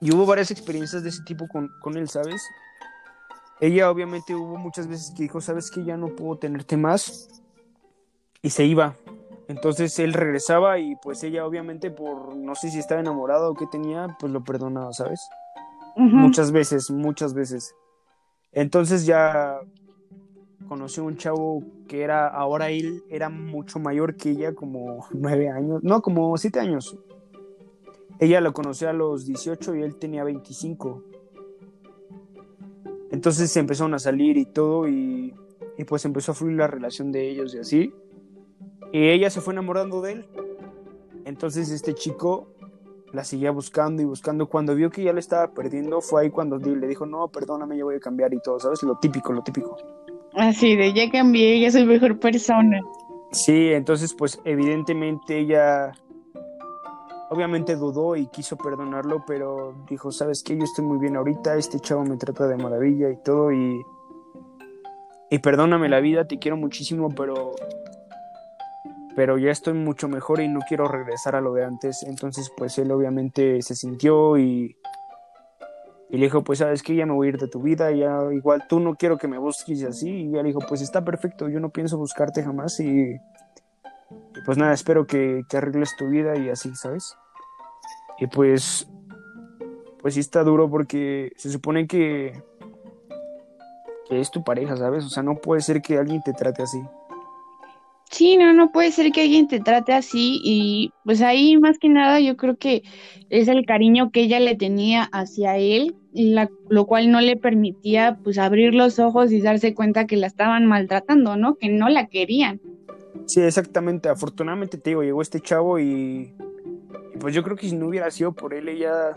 [0.00, 2.42] y hubo varias experiencias de ese tipo con, con él, ¿sabes?
[3.60, 5.82] Ella obviamente hubo muchas veces que dijo, ¿sabes qué?
[5.82, 7.28] Ya no puedo tenerte más.
[8.42, 8.94] Y se iba.
[9.48, 13.66] Entonces él regresaba y pues ella obviamente por, no sé si estaba enamorada o qué
[13.66, 15.20] tenía, pues lo perdonaba, ¿sabes?
[15.96, 17.74] Muchas veces, muchas veces.
[18.52, 19.60] Entonces ya
[20.68, 25.82] conoció un chavo que era, ahora él era mucho mayor que ella, como nueve años,
[25.82, 26.98] no, como siete años.
[28.18, 31.02] Ella lo conoció a los 18 y él tenía 25.
[33.10, 35.34] Entonces se empezaron a salir y todo y,
[35.78, 37.94] y pues empezó a fluir la relación de ellos y así.
[38.96, 40.26] Y ella se fue enamorando de él.
[41.26, 42.48] Entonces este chico
[43.12, 44.48] la seguía buscando y buscando.
[44.48, 47.84] Cuando vio que ya le estaba perdiendo, fue ahí cuando le dijo, no, perdóname, ya
[47.84, 48.82] voy a cambiar y todo, ¿sabes?
[48.84, 49.76] Lo típico, lo típico.
[50.32, 52.80] Así de ya cambié, ya soy mejor persona.
[53.32, 55.92] Sí, entonces pues evidentemente ella
[57.28, 60.56] obviamente dudó y quiso perdonarlo, pero dijo, ¿sabes qué?
[60.56, 63.78] Yo estoy muy bien ahorita, este chavo me trata de maravilla y todo y...
[65.28, 67.56] Y perdóname la vida, te quiero muchísimo, pero...
[69.16, 72.04] Pero ya estoy mucho mejor y no quiero regresar a lo de antes.
[72.04, 74.76] Entonces pues él obviamente se sintió y...
[76.08, 78.20] Y le dijo, pues sabes que ya me voy a ir de tu vida, ya
[78.32, 80.08] igual tú no quiero que me busques así.
[80.08, 84.56] Y ella le dijo, pues está perfecto, yo no pienso buscarte jamás y, y pues
[84.56, 87.16] nada, espero que, que arregles tu vida y así, ¿sabes?
[88.18, 88.88] Y pues,
[90.00, 92.40] pues sí está duro porque se supone que,
[94.08, 95.04] que es tu pareja, ¿sabes?
[95.04, 96.80] O sea, no puede ser que alguien te trate así.
[98.10, 101.88] Sí, no, no puede ser que alguien te trate así y pues ahí más que
[101.88, 102.82] nada yo creo que
[103.30, 108.18] es el cariño que ella le tenía hacia él, la- lo cual no le permitía
[108.22, 111.56] pues abrir los ojos y darse cuenta que la estaban maltratando, ¿no?
[111.56, 112.60] Que no la querían.
[113.26, 114.08] Sí, exactamente.
[114.08, 116.32] Afortunadamente te digo, llegó este chavo y,
[117.18, 119.14] pues yo creo que si no hubiera sido por él, ella,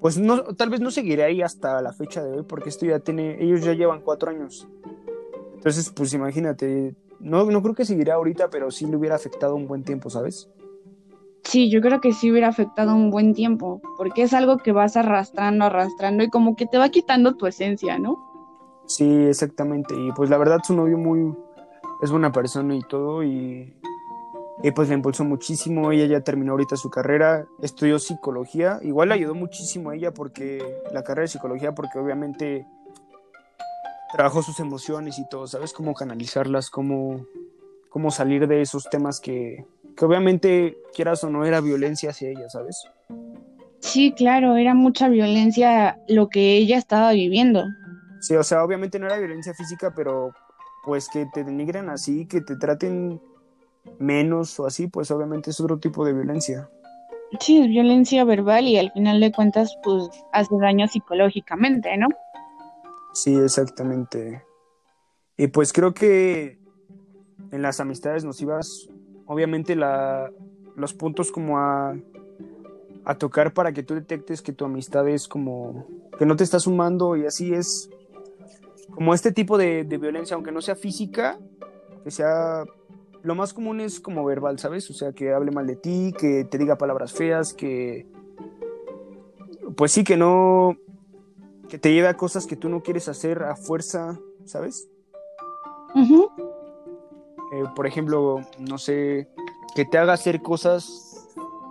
[0.00, 3.00] pues no, tal vez no seguiría ahí hasta la fecha de hoy, porque esto ya
[3.00, 4.66] tiene, ellos ya llevan cuatro años.
[5.56, 9.66] Entonces, pues imagínate, no, no creo que seguiría ahorita, pero sí le hubiera afectado un
[9.66, 10.50] buen tiempo, ¿sabes?
[11.44, 14.96] Sí, yo creo que sí hubiera afectado un buen tiempo, porque es algo que vas
[14.96, 18.16] arrastrando, arrastrando y como que te va quitando tu esencia, ¿no?
[18.86, 19.94] Sí, exactamente.
[19.96, 21.34] Y pues la verdad su novio muy
[22.02, 23.74] es buena persona y todo y,
[24.62, 25.92] y pues le impulsó muchísimo.
[25.92, 28.80] Ella ya terminó ahorita su carrera, estudió psicología.
[28.82, 32.66] Igual le ayudó muchísimo a ella porque la carrera de psicología porque obviamente
[34.12, 35.72] trabajó sus emociones y todo, ¿sabes?
[35.72, 37.26] Cómo canalizarlas, cómo,
[37.88, 39.64] cómo salir de esos temas que,
[39.96, 42.88] que obviamente quieras o no era violencia hacia ella, ¿sabes?
[43.80, 47.64] Sí, claro, era mucha violencia lo que ella estaba viviendo.
[48.20, 50.32] Sí, o sea, obviamente no era violencia física, pero
[50.84, 53.20] pues que te denigren así, que te traten
[53.98, 56.68] menos o así, pues obviamente es otro tipo de violencia.
[57.40, 62.08] Sí, es violencia verbal y al final de cuentas, pues hace daño psicológicamente, ¿no?
[63.16, 64.44] Sí, exactamente.
[65.38, 66.58] Y pues creo que
[67.50, 68.90] en las amistades nocivas,
[69.24, 70.30] obviamente la,
[70.74, 71.96] los puntos como a,
[73.06, 75.86] a tocar para que tú detectes que tu amistad es como
[76.18, 77.88] que no te está sumando y así es
[78.94, 81.38] como este tipo de, de violencia, aunque no sea física,
[82.04, 82.64] que sea
[83.22, 84.90] lo más común es como verbal, ¿sabes?
[84.90, 88.06] O sea, que hable mal de ti, que te diga palabras feas, que...
[89.74, 90.76] Pues sí, que no...
[91.68, 94.88] que te lleve a cosas que tú no quieres hacer a fuerza, ¿sabes?
[97.52, 99.28] eh, por ejemplo, no sé,
[99.74, 101.26] que te haga hacer cosas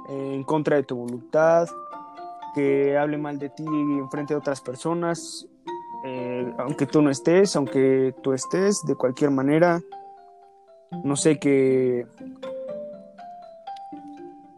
[0.10, 1.68] en contra de tu voluntad,
[2.54, 5.48] que hable mal de ti en frente de otras personas,
[6.06, 9.82] eh, aunque tú no estés, aunque tú estés, de cualquier manera
[11.04, 12.06] no sé qué.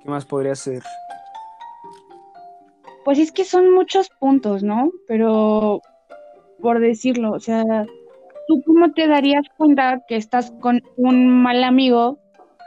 [0.02, 0.84] ¿Qué más podría ser?
[3.08, 4.92] Pues es que son muchos puntos, ¿no?
[5.08, 5.80] Pero
[6.62, 7.64] por decirlo, o sea,
[8.50, 12.20] ¿tú cómo te darías cuenta que estás con un mal amigo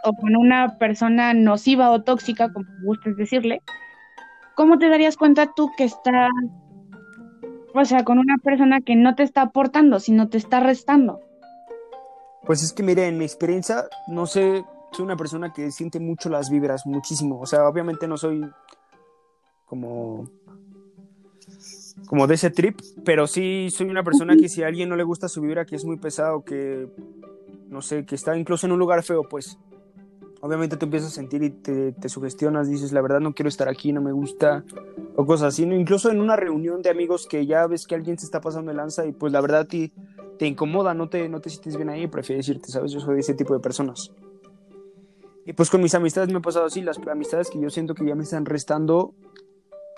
[0.02, 3.60] o con una persona nociva o tóxica, como gustes decirle?
[4.54, 6.30] ¿Cómo te darías cuenta tú que estás,
[7.74, 11.20] o sea, con una persona que no te está aportando, sino te está restando?
[12.46, 16.30] Pues es que, mire, en mi experiencia, no sé, soy una persona que siente mucho
[16.30, 17.38] las vibras, muchísimo.
[17.38, 18.42] O sea, obviamente no soy
[19.70, 20.28] como
[22.06, 25.04] como de ese trip, pero sí soy una persona que si a alguien no le
[25.04, 26.88] gusta su vibra, que es muy pesado, que
[27.68, 29.58] no sé, que está incluso en un lugar feo, pues
[30.40, 33.68] obviamente tú empiezas a sentir y te, te sugestionas, dices, la verdad no quiero estar
[33.68, 34.64] aquí, no me gusta,
[35.14, 38.24] o cosas así, incluso en una reunión de amigos que ya ves que alguien se
[38.24, 39.92] está pasando de lanza y pues la verdad ti
[40.36, 42.90] te incomoda, no te, no te sientes bien ahí, prefieres irte, ¿sabes?
[42.90, 44.10] Yo soy de ese tipo de personas.
[45.46, 48.04] Y pues con mis amistades me ha pasado así, las amistades que yo siento que
[48.04, 49.14] ya me están restando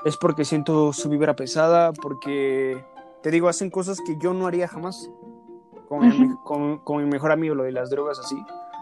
[0.04, 2.84] es porque siento su vibra pesada, porque,
[3.22, 5.10] te digo, hacen cosas que yo no haría jamás.
[5.88, 8.36] Con, mi, con, mi mejor amigo, lo de las drogas así.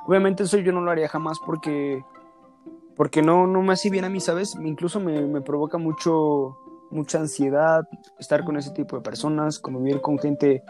[0.07, 2.05] Obviamente eso yo no lo haría jamás porque,
[2.95, 4.57] porque no, no me hace bien a mí, ¿sabes?
[4.63, 6.57] Incluso me, me provoca mucho,
[6.91, 10.63] mucha ansiedad estar con ese tipo de personas, convivir con gente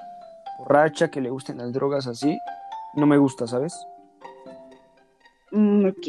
[0.58, 2.38] borracha, que le gusten las drogas así,
[2.94, 3.74] no me gusta, ¿sabes?
[5.50, 6.06] Mm, ok.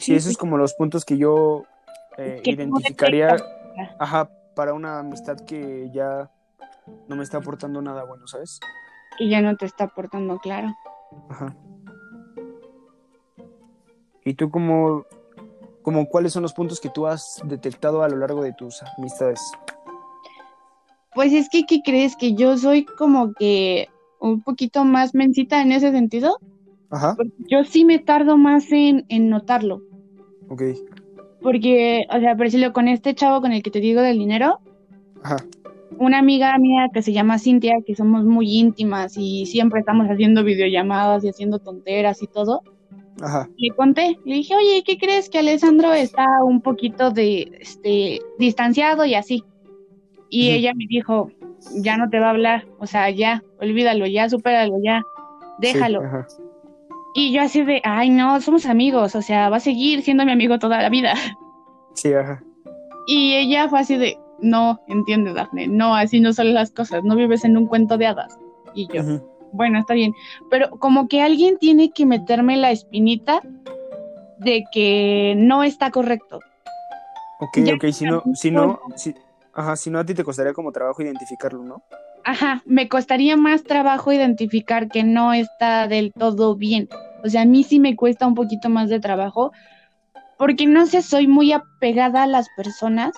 [0.00, 1.64] Sí, esos es como los puntos que yo
[2.16, 3.36] eh, identificaría
[3.98, 6.30] ajá, para una amistad que ya
[7.06, 8.60] no me está aportando nada bueno, ¿sabes?
[9.18, 10.74] Y ya no te está aportando, claro.
[11.28, 11.54] Ajá.
[14.24, 15.04] ¿Y tú cómo,
[15.82, 19.40] como cuáles son los puntos que tú has detectado a lo largo de tus amistades?
[21.14, 22.16] Pues es que, ¿qué crees?
[22.16, 23.88] Que yo soy como que
[24.18, 26.38] un poquito más mensita en ese sentido.
[26.92, 27.16] Ajá.
[27.48, 29.82] yo sí me tardo más en, en notarlo.
[30.50, 30.62] Ok.
[31.40, 34.60] Porque, o sea, por decirlo, con este chavo con el que te digo del dinero,
[35.22, 35.36] Ajá.
[35.98, 40.44] una amiga mía que se llama Cintia, que somos muy íntimas y siempre estamos haciendo
[40.44, 42.62] videollamadas y haciendo tonteras y todo.
[43.22, 43.48] Ajá.
[43.56, 49.04] Le conté, le dije, oye, ¿qué crees que Alessandro está un poquito de, este, distanciado
[49.04, 49.44] y así?
[50.30, 51.30] Y ella me dijo,
[51.76, 55.02] ya no te va a hablar, o sea, ya, olvídalo, ya, supéralo, ya,
[55.58, 56.02] déjalo.
[57.14, 60.32] Y yo así de, ay, no, somos amigos, o sea, va a seguir siendo mi
[60.32, 61.14] amigo toda la vida.
[61.94, 62.42] Sí, ajá.
[63.06, 67.16] Y ella fue así de, no, entiende, Daphne, no, así no son las cosas, no
[67.16, 68.38] vives en un cuento de hadas.
[68.74, 69.02] Y yo,
[69.52, 70.14] bueno, está bien,
[70.48, 73.42] pero como que alguien tiene que meterme la espinita
[74.38, 76.40] de que no está correcto.
[77.40, 79.14] Ok, ok, si no, si no, si,
[79.52, 81.82] Ajá, si no a ti te costaría como trabajo identificarlo, ¿no?
[82.30, 86.88] Ajá, me costaría más trabajo identificar que no está del todo bien.
[87.24, 89.50] O sea, a mí sí me cuesta un poquito más de trabajo
[90.38, 93.14] porque no sé, soy muy apegada a las personas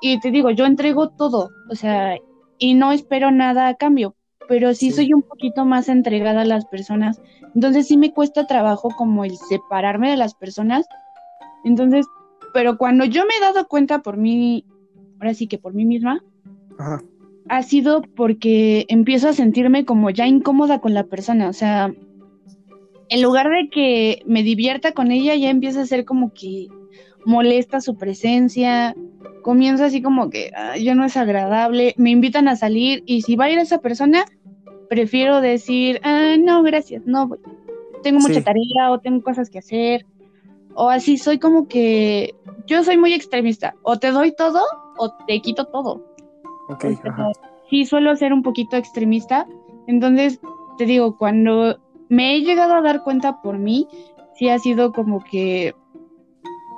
[0.00, 2.18] y te digo, yo entrego todo, o sea,
[2.56, 4.14] y no espero nada a cambio,
[4.46, 7.20] pero sí, soy un poquito más entregada a las personas.
[7.56, 10.86] Entonces sí me cuesta trabajo como el separarme de las personas.
[11.64, 12.06] Entonces,
[12.54, 14.64] pero cuando yo me he dado cuenta por mí
[15.18, 16.22] ahora sí que por mí misma,
[17.50, 21.48] ha sido porque empiezo a sentirme como ya incómoda con la persona.
[21.48, 21.92] O sea,
[23.08, 26.68] en lugar de que me divierta con ella, ya empieza a ser como que
[27.26, 28.94] molesta su presencia.
[29.42, 31.92] Comienza así como que yo no es agradable.
[31.96, 34.24] Me invitan a salir y si va a ir esa persona,
[34.88, 37.40] prefiero decir, ah, no, gracias, no voy.
[38.04, 40.06] Tengo mucha tarea o tengo cosas que hacer.
[40.74, 42.32] o así, soy como que,
[42.68, 44.62] yo soy muy extremista, o te doy todo
[44.98, 46.09] o te quito todo.
[46.70, 47.32] Ok, ajá.
[47.68, 49.46] Sí, suelo ser un poquito extremista,
[49.86, 50.40] entonces
[50.78, 53.86] te digo, cuando me he llegado a dar cuenta por mí,
[54.34, 55.74] sí ha sido como que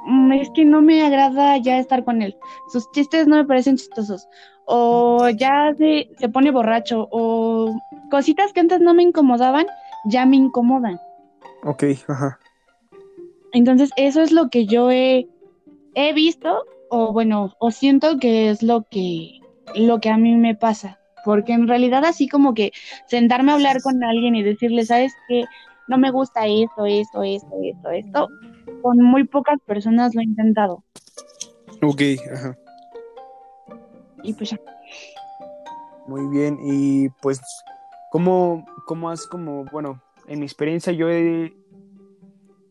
[0.07, 2.37] mm, es que no me agrada ya estar con él.
[2.69, 4.29] Sus chistes no me parecen chistosos.
[4.65, 7.09] O ya se, se pone borracho.
[7.11, 7.75] O
[8.11, 9.67] cositas que antes no me incomodaban,
[10.05, 10.99] ya me incomodan.
[11.65, 12.39] Ok, ajá.
[13.53, 15.29] Entonces, eso es lo que yo he,
[15.95, 19.39] he visto, o bueno, o siento que es lo que,
[19.75, 20.99] lo que a mí me pasa.
[21.25, 22.73] Porque en realidad así como que
[23.07, 25.45] sentarme a hablar con alguien y decirle, ¿sabes qué?
[25.89, 28.29] No me gusta esto, esto, esto, esto, esto.
[28.83, 30.83] Con muy pocas personas lo he intentado.
[31.81, 32.03] Ok,
[32.33, 32.57] ajá.
[34.23, 34.61] Y pues ya.
[36.07, 37.41] Muy bien, y pues,
[38.11, 41.55] ¿cómo, cómo has como, bueno, en mi experiencia yo he,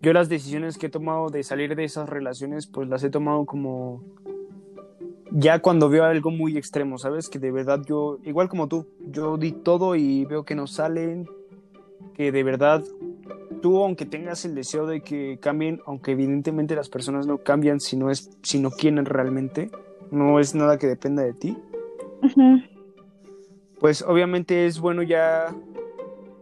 [0.01, 3.45] yo las decisiones que he tomado de salir de esas relaciones, pues las he tomado
[3.45, 4.03] como
[5.31, 7.29] ya cuando veo algo muy extremo, ¿sabes?
[7.29, 11.27] Que de verdad yo, igual como tú, yo di todo y veo que no salen,
[12.13, 12.83] que de verdad
[13.61, 17.95] tú, aunque tengas el deseo de que cambien, aunque evidentemente las personas no cambian si
[17.95, 19.71] no, es, si no quieren realmente,
[20.11, 21.57] no es nada que dependa de ti,
[22.21, 22.61] Ujú.
[23.79, 25.55] pues obviamente es bueno ya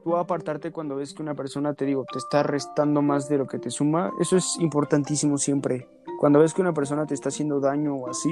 [0.04, 3.48] tú apartarte cuando ves que una persona, te digo, te está restando más de lo
[3.48, 4.12] que te suma.
[4.20, 5.88] Eso es importantísimo siempre.
[6.20, 8.30] Cuando ves que una persona te está haciendo daño o así,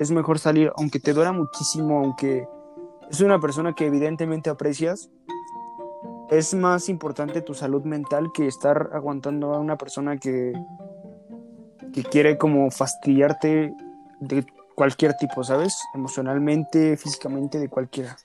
[0.00, 2.48] es mejor salir, aunque te duela muchísimo, aunque
[3.10, 5.10] es una persona que evidentemente aprecias.
[6.30, 10.54] Es más importante tu salud mental que estar aguantando a una persona que,
[11.92, 13.74] que quiere como fastidiarte
[14.20, 15.76] de cualquier tipo, ¿sabes?
[15.94, 18.16] Emocionalmente, físicamente, de cualquiera.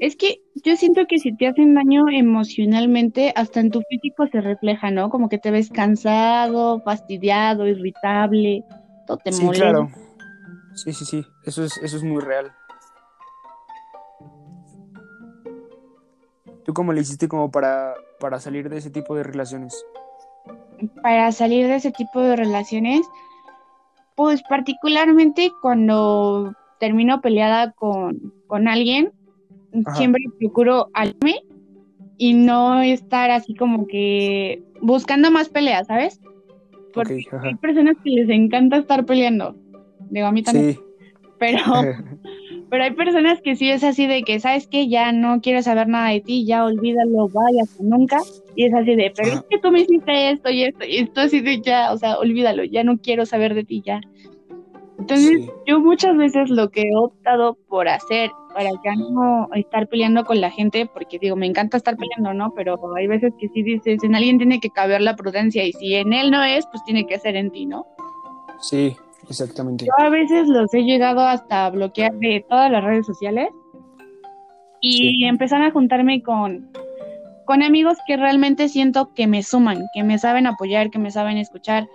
[0.00, 4.42] Es que yo siento que si te hacen daño emocionalmente, hasta en tu físico se
[4.42, 5.08] refleja, ¿no?
[5.08, 8.64] Como que te ves cansado, fastidiado, irritable,
[9.06, 9.64] todo te Sí, molesta.
[9.64, 9.88] claro.
[10.76, 11.26] Sí, sí, sí.
[11.44, 12.52] Eso es, eso es muy real.
[16.64, 19.84] ¿Tú cómo le hiciste como para, para salir de ese tipo de relaciones?
[21.02, 23.06] Para salir de ese tipo de relaciones,
[24.16, 29.12] pues particularmente cuando termino peleada con, con alguien,
[29.86, 29.96] Ajá.
[29.96, 31.40] siempre procuro alejarme
[32.18, 36.20] y no estar así como que buscando más peleas, ¿sabes?
[36.92, 39.54] Porque hay personas que les encanta estar peleando.
[40.10, 40.74] Digo, a mí también.
[40.74, 40.80] Sí.
[41.38, 41.58] Pero,
[42.70, 44.88] pero hay personas que sí es así de que, ¿sabes qué?
[44.88, 48.20] Ya no quiero saber nada de ti, ya olvídalo, vaya, nunca.
[48.54, 49.40] Y es así de, pero Ajá.
[49.40, 52.16] es que tú me hiciste esto y esto, y esto así de ya, o sea,
[52.16, 54.00] olvídalo, ya no quiero saber de ti, ya.
[54.98, 55.50] Entonces, Sí.
[55.66, 60.40] yo muchas veces lo que he optado por hacer para ya no estar peleando con
[60.40, 62.50] la gente, porque digo, me encanta estar peleando, ¿no?
[62.56, 65.94] Pero hay veces que sí dices, en alguien tiene que caber la prudencia y si
[65.94, 67.86] en él no es, pues tiene que ser en ti, ¿no?
[68.58, 68.96] Sí,
[69.28, 69.84] exactamente.
[69.86, 73.48] Yo a veces los he llegado hasta bloquear de todas las redes sociales
[74.80, 75.24] y Sí.
[75.24, 76.70] empezar a juntarme con,
[77.44, 81.38] con amigos que realmente siento que me suman, que me saben apoyar, que me saben
[81.38, 81.88] escuchar,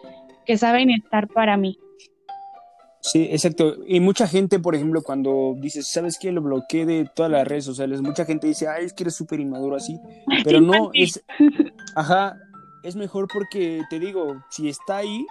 [0.46, 1.78] que saben estar para mí.
[3.04, 3.78] Sí, exacto.
[3.88, 6.32] Y mucha gente, por ejemplo, cuando dices, ¿sabes qué?
[6.32, 9.40] Lo bloqueé de todas las redes sociales, mucha gente dice, ay, es que eres súper
[9.40, 10.00] inmaduro así.
[10.44, 11.04] Pero no, infantil.
[11.04, 11.24] es.
[11.96, 12.38] Ajá,
[12.84, 15.26] es mejor porque te digo, si está ahí,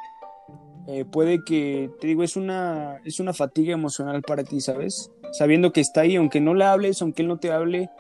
[0.93, 5.12] eh, puede que, te digo, es una, es una fatiga emocional para ti, ¿sabes?
[5.30, 7.91] Sabiendo que está ahí, aunque no le hables, aunque él no te hable,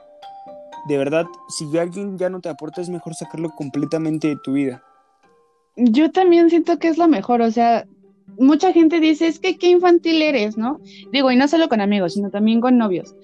[0.88, 4.82] de verdad, si alguien ya no te aporta, es mejor sacarlo completamente de tu vida.
[5.76, 7.86] Yo también siento que es lo mejor, o sea,
[8.38, 10.80] mucha gente dice, es que qué infantil eres, ¿no?
[11.12, 13.14] Digo, y no solo con amigos, sino también con novios.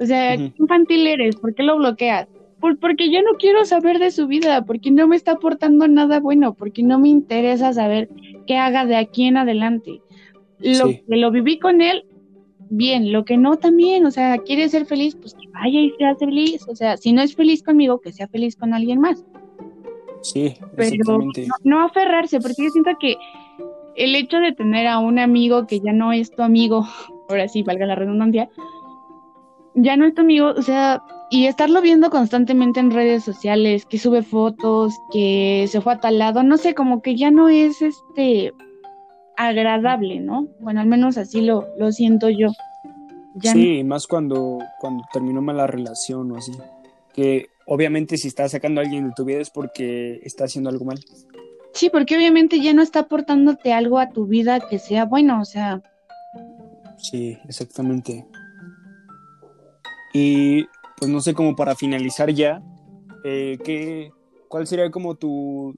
[0.00, 2.26] O sea, qué infantil eres, ¿por qué lo bloqueas?
[2.60, 6.18] Pues porque yo no quiero saber de su vida, porque no me está aportando nada
[6.18, 8.08] bueno, porque no me interesa saber
[8.46, 10.00] qué haga de aquí en adelante.
[10.58, 11.02] Lo Sí.
[11.08, 12.04] que lo viví con él,
[12.70, 16.14] bien, lo que no también, o sea, quiere ser feliz, pues que vaya y sea
[16.16, 19.24] feliz, o sea, si no es feliz conmigo, que sea feliz con alguien más
[20.22, 21.32] Sí, pero no,
[21.64, 23.16] no aferrarse, porque yo siento que
[23.96, 26.86] el hecho de tener a un amigo que ya no es tu amigo,
[27.28, 28.48] ahora sí, valga la redundancia,
[29.74, 33.98] ya no es tu amigo, o sea, y estarlo viendo constantemente en redes sociales, que
[33.98, 37.80] sube fotos, que se fue a tal lado, no sé, como que ya no es
[37.80, 38.52] este
[39.36, 40.48] agradable, ¿no?
[40.60, 42.48] Bueno, al menos así lo, lo siento yo.
[43.36, 46.52] Ya Sí, más cuando, cuando terminó mal la relación o así.
[47.14, 50.84] Que obviamente si estás sacando a alguien de tu vida es porque está haciendo algo
[50.84, 51.00] mal.
[51.72, 55.46] Sí, porque obviamente ya no está aportándote algo a tu vida que sea bueno, o
[55.46, 55.80] sea,
[57.02, 58.24] Sí, exactamente.
[60.14, 60.66] Y
[61.02, 62.62] pues no sé, como para finalizar ya,
[63.24, 64.12] eh, ¿qué,
[64.46, 65.74] ¿cuál sería como tu,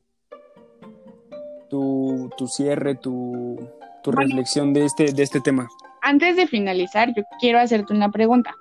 [1.70, 3.56] tu, tu cierre, tu,
[4.02, 5.66] tu reflexión de este, de este tema.
[6.02, 8.54] Antes de finalizar, yo quiero hacerte una pregunta.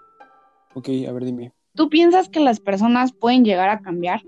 [0.74, 1.52] Ok, a ver, dime.
[1.76, 4.22] ¿Tú piensas que las personas pueden llegar a cambiar?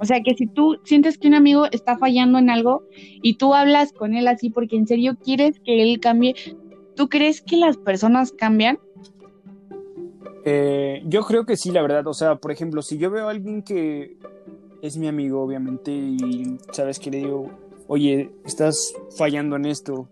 [0.00, 2.82] O sea, que si tú sientes que un amigo está fallando en algo
[3.22, 6.34] y tú hablas con él así porque en serio quieres que él cambie,
[6.96, 8.80] ¿tú crees que las personas cambian?
[10.44, 12.06] Eh, yo creo que sí, la verdad.
[12.06, 14.16] O sea, por ejemplo, si yo veo a alguien que
[14.82, 17.50] es mi amigo, obviamente, y sabes que le digo,
[17.88, 20.08] oye, estás fallando en esto,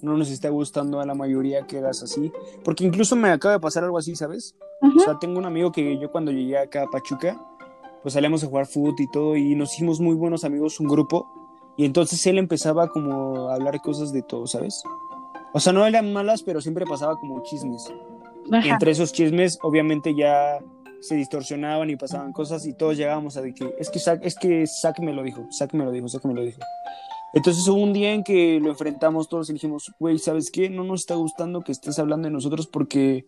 [0.00, 2.32] no nos está gustando a la mayoría que hagas así.
[2.62, 4.54] Porque incluso me acaba de pasar algo así, ¿sabes?
[4.96, 7.40] O sea, tengo un amigo que yo cuando llegué acá a Pachuca,
[8.02, 11.26] pues salíamos a jugar fútbol y todo, y nos hicimos muy buenos amigos, un grupo,
[11.78, 14.82] y entonces él empezaba como a hablar cosas de todo, ¿sabes?
[15.54, 17.90] O sea, no eran malas, pero siempre pasaba como chismes.
[18.50, 20.58] Y entre esos chismes, obviamente ya
[21.00, 24.36] se distorsionaban y pasaban cosas y todos llegábamos a de que es que Zack, es
[24.36, 26.60] que Zack me lo dijo, Zack me lo dijo, Zack me lo dijo.
[27.34, 30.70] Entonces hubo un día en que lo enfrentamos todos y dijimos, güey, ¿sabes qué?
[30.70, 33.26] No nos está gustando que estés hablando de nosotros porque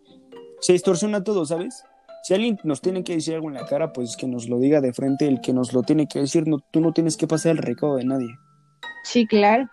[0.60, 1.84] se distorsiona todo, ¿sabes?
[2.22, 4.80] Si alguien nos tiene que decir algo en la cara, pues que nos lo diga
[4.80, 7.52] de frente, el que nos lo tiene que decir, no, tú no tienes que pasar
[7.52, 8.34] el recado de nadie.
[9.04, 9.68] Sí, claro.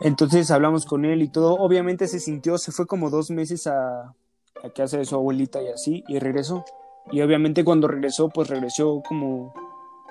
[0.00, 4.14] Entonces hablamos con él y todo, obviamente se sintió, se fue como dos meses a,
[4.64, 6.64] a casa de su abuelita y así, y regresó.
[7.12, 9.52] Y obviamente cuando regresó, pues regresó como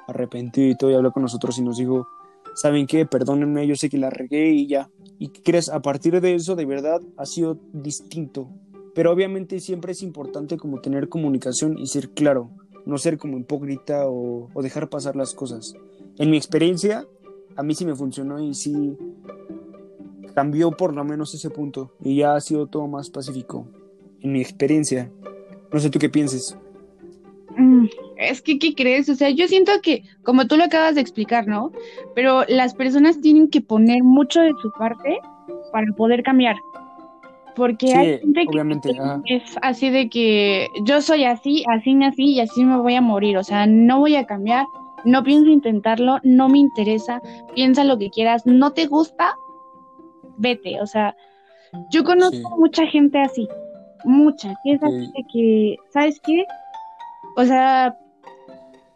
[0.07, 2.07] arrepentido y todo, y habló con nosotros y nos dijo,
[2.53, 3.05] ¿saben qué?
[3.05, 4.89] Perdónenme, yo sé que la regué y ya.
[5.17, 5.69] ¿Y crees?
[5.69, 8.47] A partir de eso, de verdad, ha sido distinto.
[8.93, 12.51] Pero obviamente siempre es importante como tener comunicación y ser claro,
[12.85, 15.73] no ser como hipócrita o, o dejar pasar las cosas.
[16.19, 17.07] En mi experiencia,
[17.55, 18.95] a mí sí me funcionó y sí
[20.35, 23.67] cambió por lo menos ese punto y ya ha sido todo más pacífico.
[24.23, 25.11] En mi experiencia.
[25.71, 26.57] No sé tú qué pienses.
[27.57, 27.85] Mm,
[28.17, 29.09] es que, ¿qué crees?
[29.09, 31.71] O sea, yo siento que, como tú lo acabas de explicar, ¿no?
[32.15, 35.19] Pero las personas tienen que poner mucho de su parte
[35.71, 36.55] para poder cambiar.
[37.55, 39.21] Porque Sí, hay gente que ajá.
[39.25, 43.37] es así de que yo soy así, así nací y así me voy a morir.
[43.37, 44.65] O sea, no voy a cambiar,
[45.05, 47.21] no pienso intentarlo, no me interesa,
[47.53, 49.35] piensa lo que quieras, no te gusta,
[50.37, 50.81] vete.
[50.81, 51.15] O sea,
[51.91, 52.43] yo conozco Sí.
[52.57, 53.47] mucha gente así,
[54.03, 56.45] mucha, que es así de que, ¿sabes qué?
[57.35, 57.95] O sea,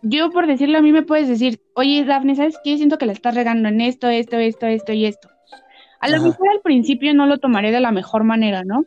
[0.02, 2.78] yo por decirlo a mí me puedes decir, oye, Dafne, ¿sabes qué?
[2.78, 5.30] Siento que la estás regando en esto, esto, esto, esto y esto.
[6.00, 6.28] A lo Ajá.
[6.28, 8.86] mejor al principio no lo tomaré de la mejor manera, ¿no?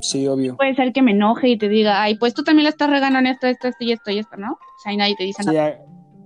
[0.00, 0.56] Sí, obvio.
[0.56, 3.18] Puede ser que me enoje y te diga, ay, pues tú también la estás regando
[3.18, 4.52] en esto, esto, esto y esto y esto, ¿no?
[4.52, 5.66] O sea, y nadie te dice Sí, nada.
[5.68, 5.78] a,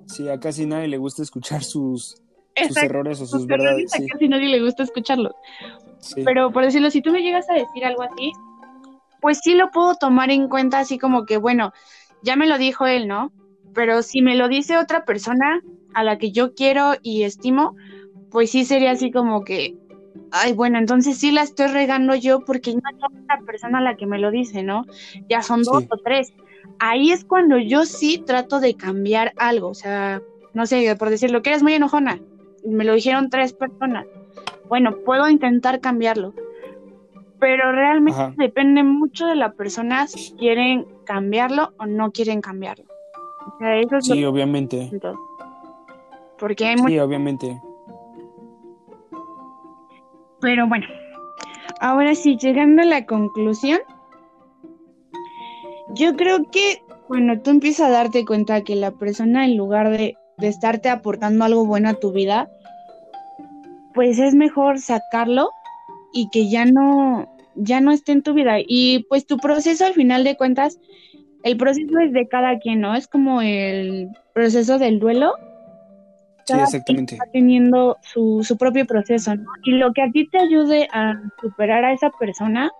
[0.06, 2.14] sí, a casi nadie le gusta escuchar sus,
[2.68, 3.92] sus errores o sus verdades.
[3.94, 5.34] a Sí, casi nadie le gusta escucharlo.
[5.98, 6.22] sí.
[6.24, 8.30] Pero por decirlo, si tú me llegas a decir algo así,
[9.24, 11.72] pues sí lo puedo tomar en cuenta así como que, bueno,
[12.20, 13.32] ya me lo dijo él, ¿no?
[13.72, 15.62] Pero si me lo dice otra persona
[15.94, 17.74] a la que yo quiero y estimo,
[18.30, 19.74] pues sí sería así como que,
[20.30, 24.04] ay, bueno, entonces sí la estoy regando yo porque no es otra persona la que
[24.04, 24.84] me lo dice, ¿no?
[25.26, 25.88] Ya son dos Sí.
[25.90, 26.34] o tres.
[26.78, 30.20] Ahí es cuando yo sí trato de cambiar algo, o sea,
[30.52, 32.20] no sé, por decirlo, que eres muy enojona,
[32.62, 34.06] me lo dijeron tres personas.
[34.68, 36.34] Bueno, puedo intentar cambiarlo,
[37.44, 38.32] pero realmente Ajá.
[38.38, 42.86] depende mucho de la persona si quieren cambiarlo o no quieren cambiarlo.
[42.86, 44.90] O sea, eso es lo Sí, obviamente.
[46.38, 47.60] Porque hay Sí, mucho, obviamente.
[50.40, 50.86] pero bueno.
[51.80, 53.78] Ahora sí, llegando a la conclusión,
[55.96, 56.78] yo creo que
[57.08, 61.44] cuando tú empiezas a darte cuenta que la persona en lugar de, de estarte aportando
[61.44, 62.48] algo bueno a tu vida,
[63.92, 65.50] pues es mejor sacarlo
[66.14, 68.56] y que ya no, ya no esté en tu vida.
[68.58, 70.78] Y pues tu proceso al final de cuentas,
[71.42, 72.94] el proceso es de cada quien, ¿no?
[72.94, 75.34] Es como el proceso del duelo.
[76.46, 77.14] Sí, Cada exactamente.
[77.14, 79.50] está teniendo su, su propio proceso, ¿no?
[79.64, 82.70] Y lo que a ti te ayude a superar a esa persona,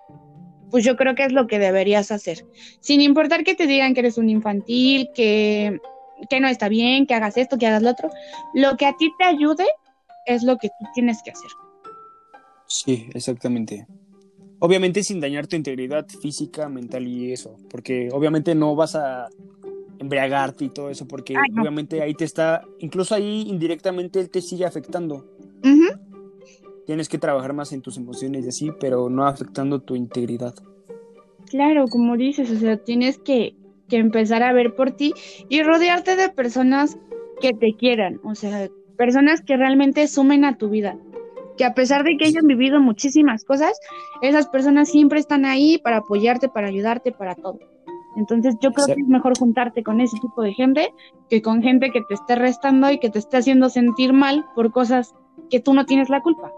[0.71, 2.45] pues yo creo que es lo que deberías hacer.
[2.81, 5.81] Sin importar que te digan que eres un infantil, que,
[6.29, 8.11] que no está bien, que hagas esto, que hagas lo otro,
[8.55, 9.65] lo que a ti te ayude
[10.27, 11.51] es lo que tú tienes que hacer.
[12.67, 13.87] Sí, exactamente.
[14.65, 19.29] Obviamente sin dañar tu integridad física, mental y eso, porque obviamente no vas a
[19.99, 21.61] embriagarte y todo eso, porque Ay, no.
[21.61, 25.27] obviamente ahí te está, incluso ahí indirectamente él te sigue afectando.
[26.87, 30.55] Tienes que trabajar más en tus emociones y así, pero no afectando tu integridad.
[31.51, 33.55] Claro, como dices, o sea, tienes que,
[33.91, 35.13] que empezar a ver por ti
[35.51, 36.97] y rodearte de personas
[37.43, 40.97] que te quieran, o sea, personas que realmente sumen a tu vida,
[41.57, 43.79] que a pesar de que hayan vivido muchísimas cosas,
[44.23, 47.59] esas personas siempre están ahí para apoyarte, para ayudarte, para todo.
[48.17, 50.93] Entonces yo creo que es mejor juntarte con ese tipo de gente
[51.29, 54.71] que con gente que te esté restando y que te esté haciendo sentir mal por
[54.71, 55.15] cosas
[55.51, 56.53] que tú no tienes la culpa.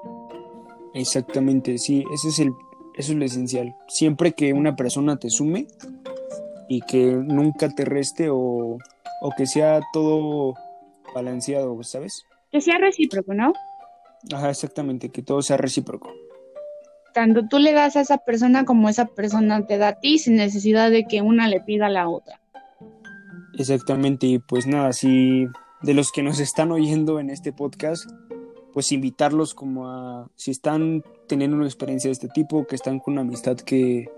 [0.93, 2.53] Exactamente, sí, ese es el,
[2.95, 3.75] eso es lo esencial.
[3.89, 5.67] Siempre que una persona te sume
[6.69, 8.79] y que nunca te reste o,
[9.21, 10.55] o que sea todo
[11.15, 12.25] balanceado, ¿sabes?
[12.51, 13.53] Que sea recíproco, ¿no?
[14.33, 16.13] Ajá, exactamente, que todo sea recíproco.
[17.15, 20.37] Tanto tú le das a esa persona como esa persona te da a ti sin
[20.37, 22.41] necesidad de que una le pida a la otra.
[23.59, 25.47] Exactamente, y pues nada, si
[25.83, 28.11] de los que nos están oyendo en este podcast,
[28.75, 33.13] pues invitarlos como a, si están teniendo una experiencia de este tipo, que están con
[33.13, 34.11] una amistad que,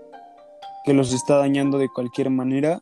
[0.83, 2.81] que los está dañando de cualquier manera,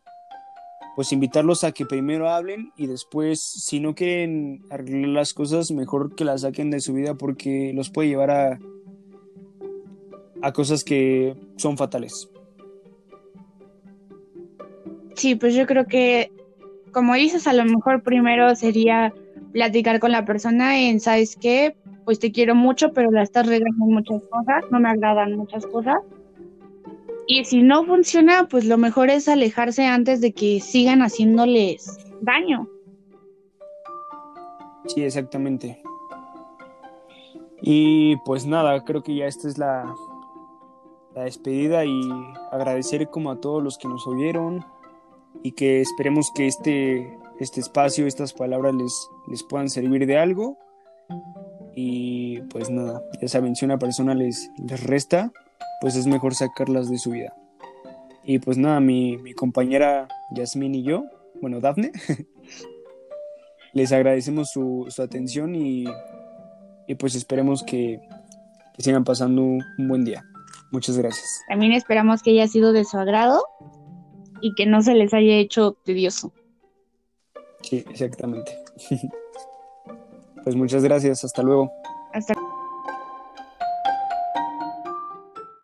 [0.98, 6.16] pues invitarlos a que primero hablen y después, si no quieren arreglar las cosas, mejor
[6.16, 8.60] que las saquen de su vida porque los puede llevar a,
[10.42, 12.32] a cosas que son fatales.
[15.14, 16.32] Sí, pues yo creo que,
[16.92, 19.14] como dices, a lo mejor primero sería
[19.52, 21.76] platicar con la persona en, ¿sabes qué?
[22.06, 25.98] Pues te quiero mucho, pero la estás regando muchas cosas, no me agradan muchas cosas.
[27.28, 32.70] Y si no funciona, pues lo mejor es alejarse antes de que sigan haciéndoles daño.
[34.88, 35.82] Sí, exactamente.
[37.62, 39.94] Y pues nada, creo que ya esta es la,
[41.16, 42.02] la despedida y
[42.52, 44.64] agradecer como a todos los que nos oyeron
[45.44, 50.58] y que esperemos que este, este espacio, estas palabras les, les puedan servir de algo.
[51.76, 55.32] Y pues nada, ya saben, si una persona les, les resta,
[55.82, 57.34] pues es mejor sacarlas de su vida.
[58.24, 61.06] Y pues nada, mi, mi compañera Yasmin y yo,
[61.42, 61.92] bueno, Dafne,
[63.74, 65.86] les agradecemos su, su atención y,
[66.88, 68.02] y, pues esperemos que,
[68.76, 70.26] que sigan pasando un buen día.
[70.72, 71.42] Muchas gracias.
[71.48, 73.44] También esperamos que haya sido de su agrado
[74.42, 76.34] y que no se les haya hecho tedioso.
[77.62, 78.58] Sí, exactamente.
[80.44, 81.72] pues muchas gracias, hasta luego.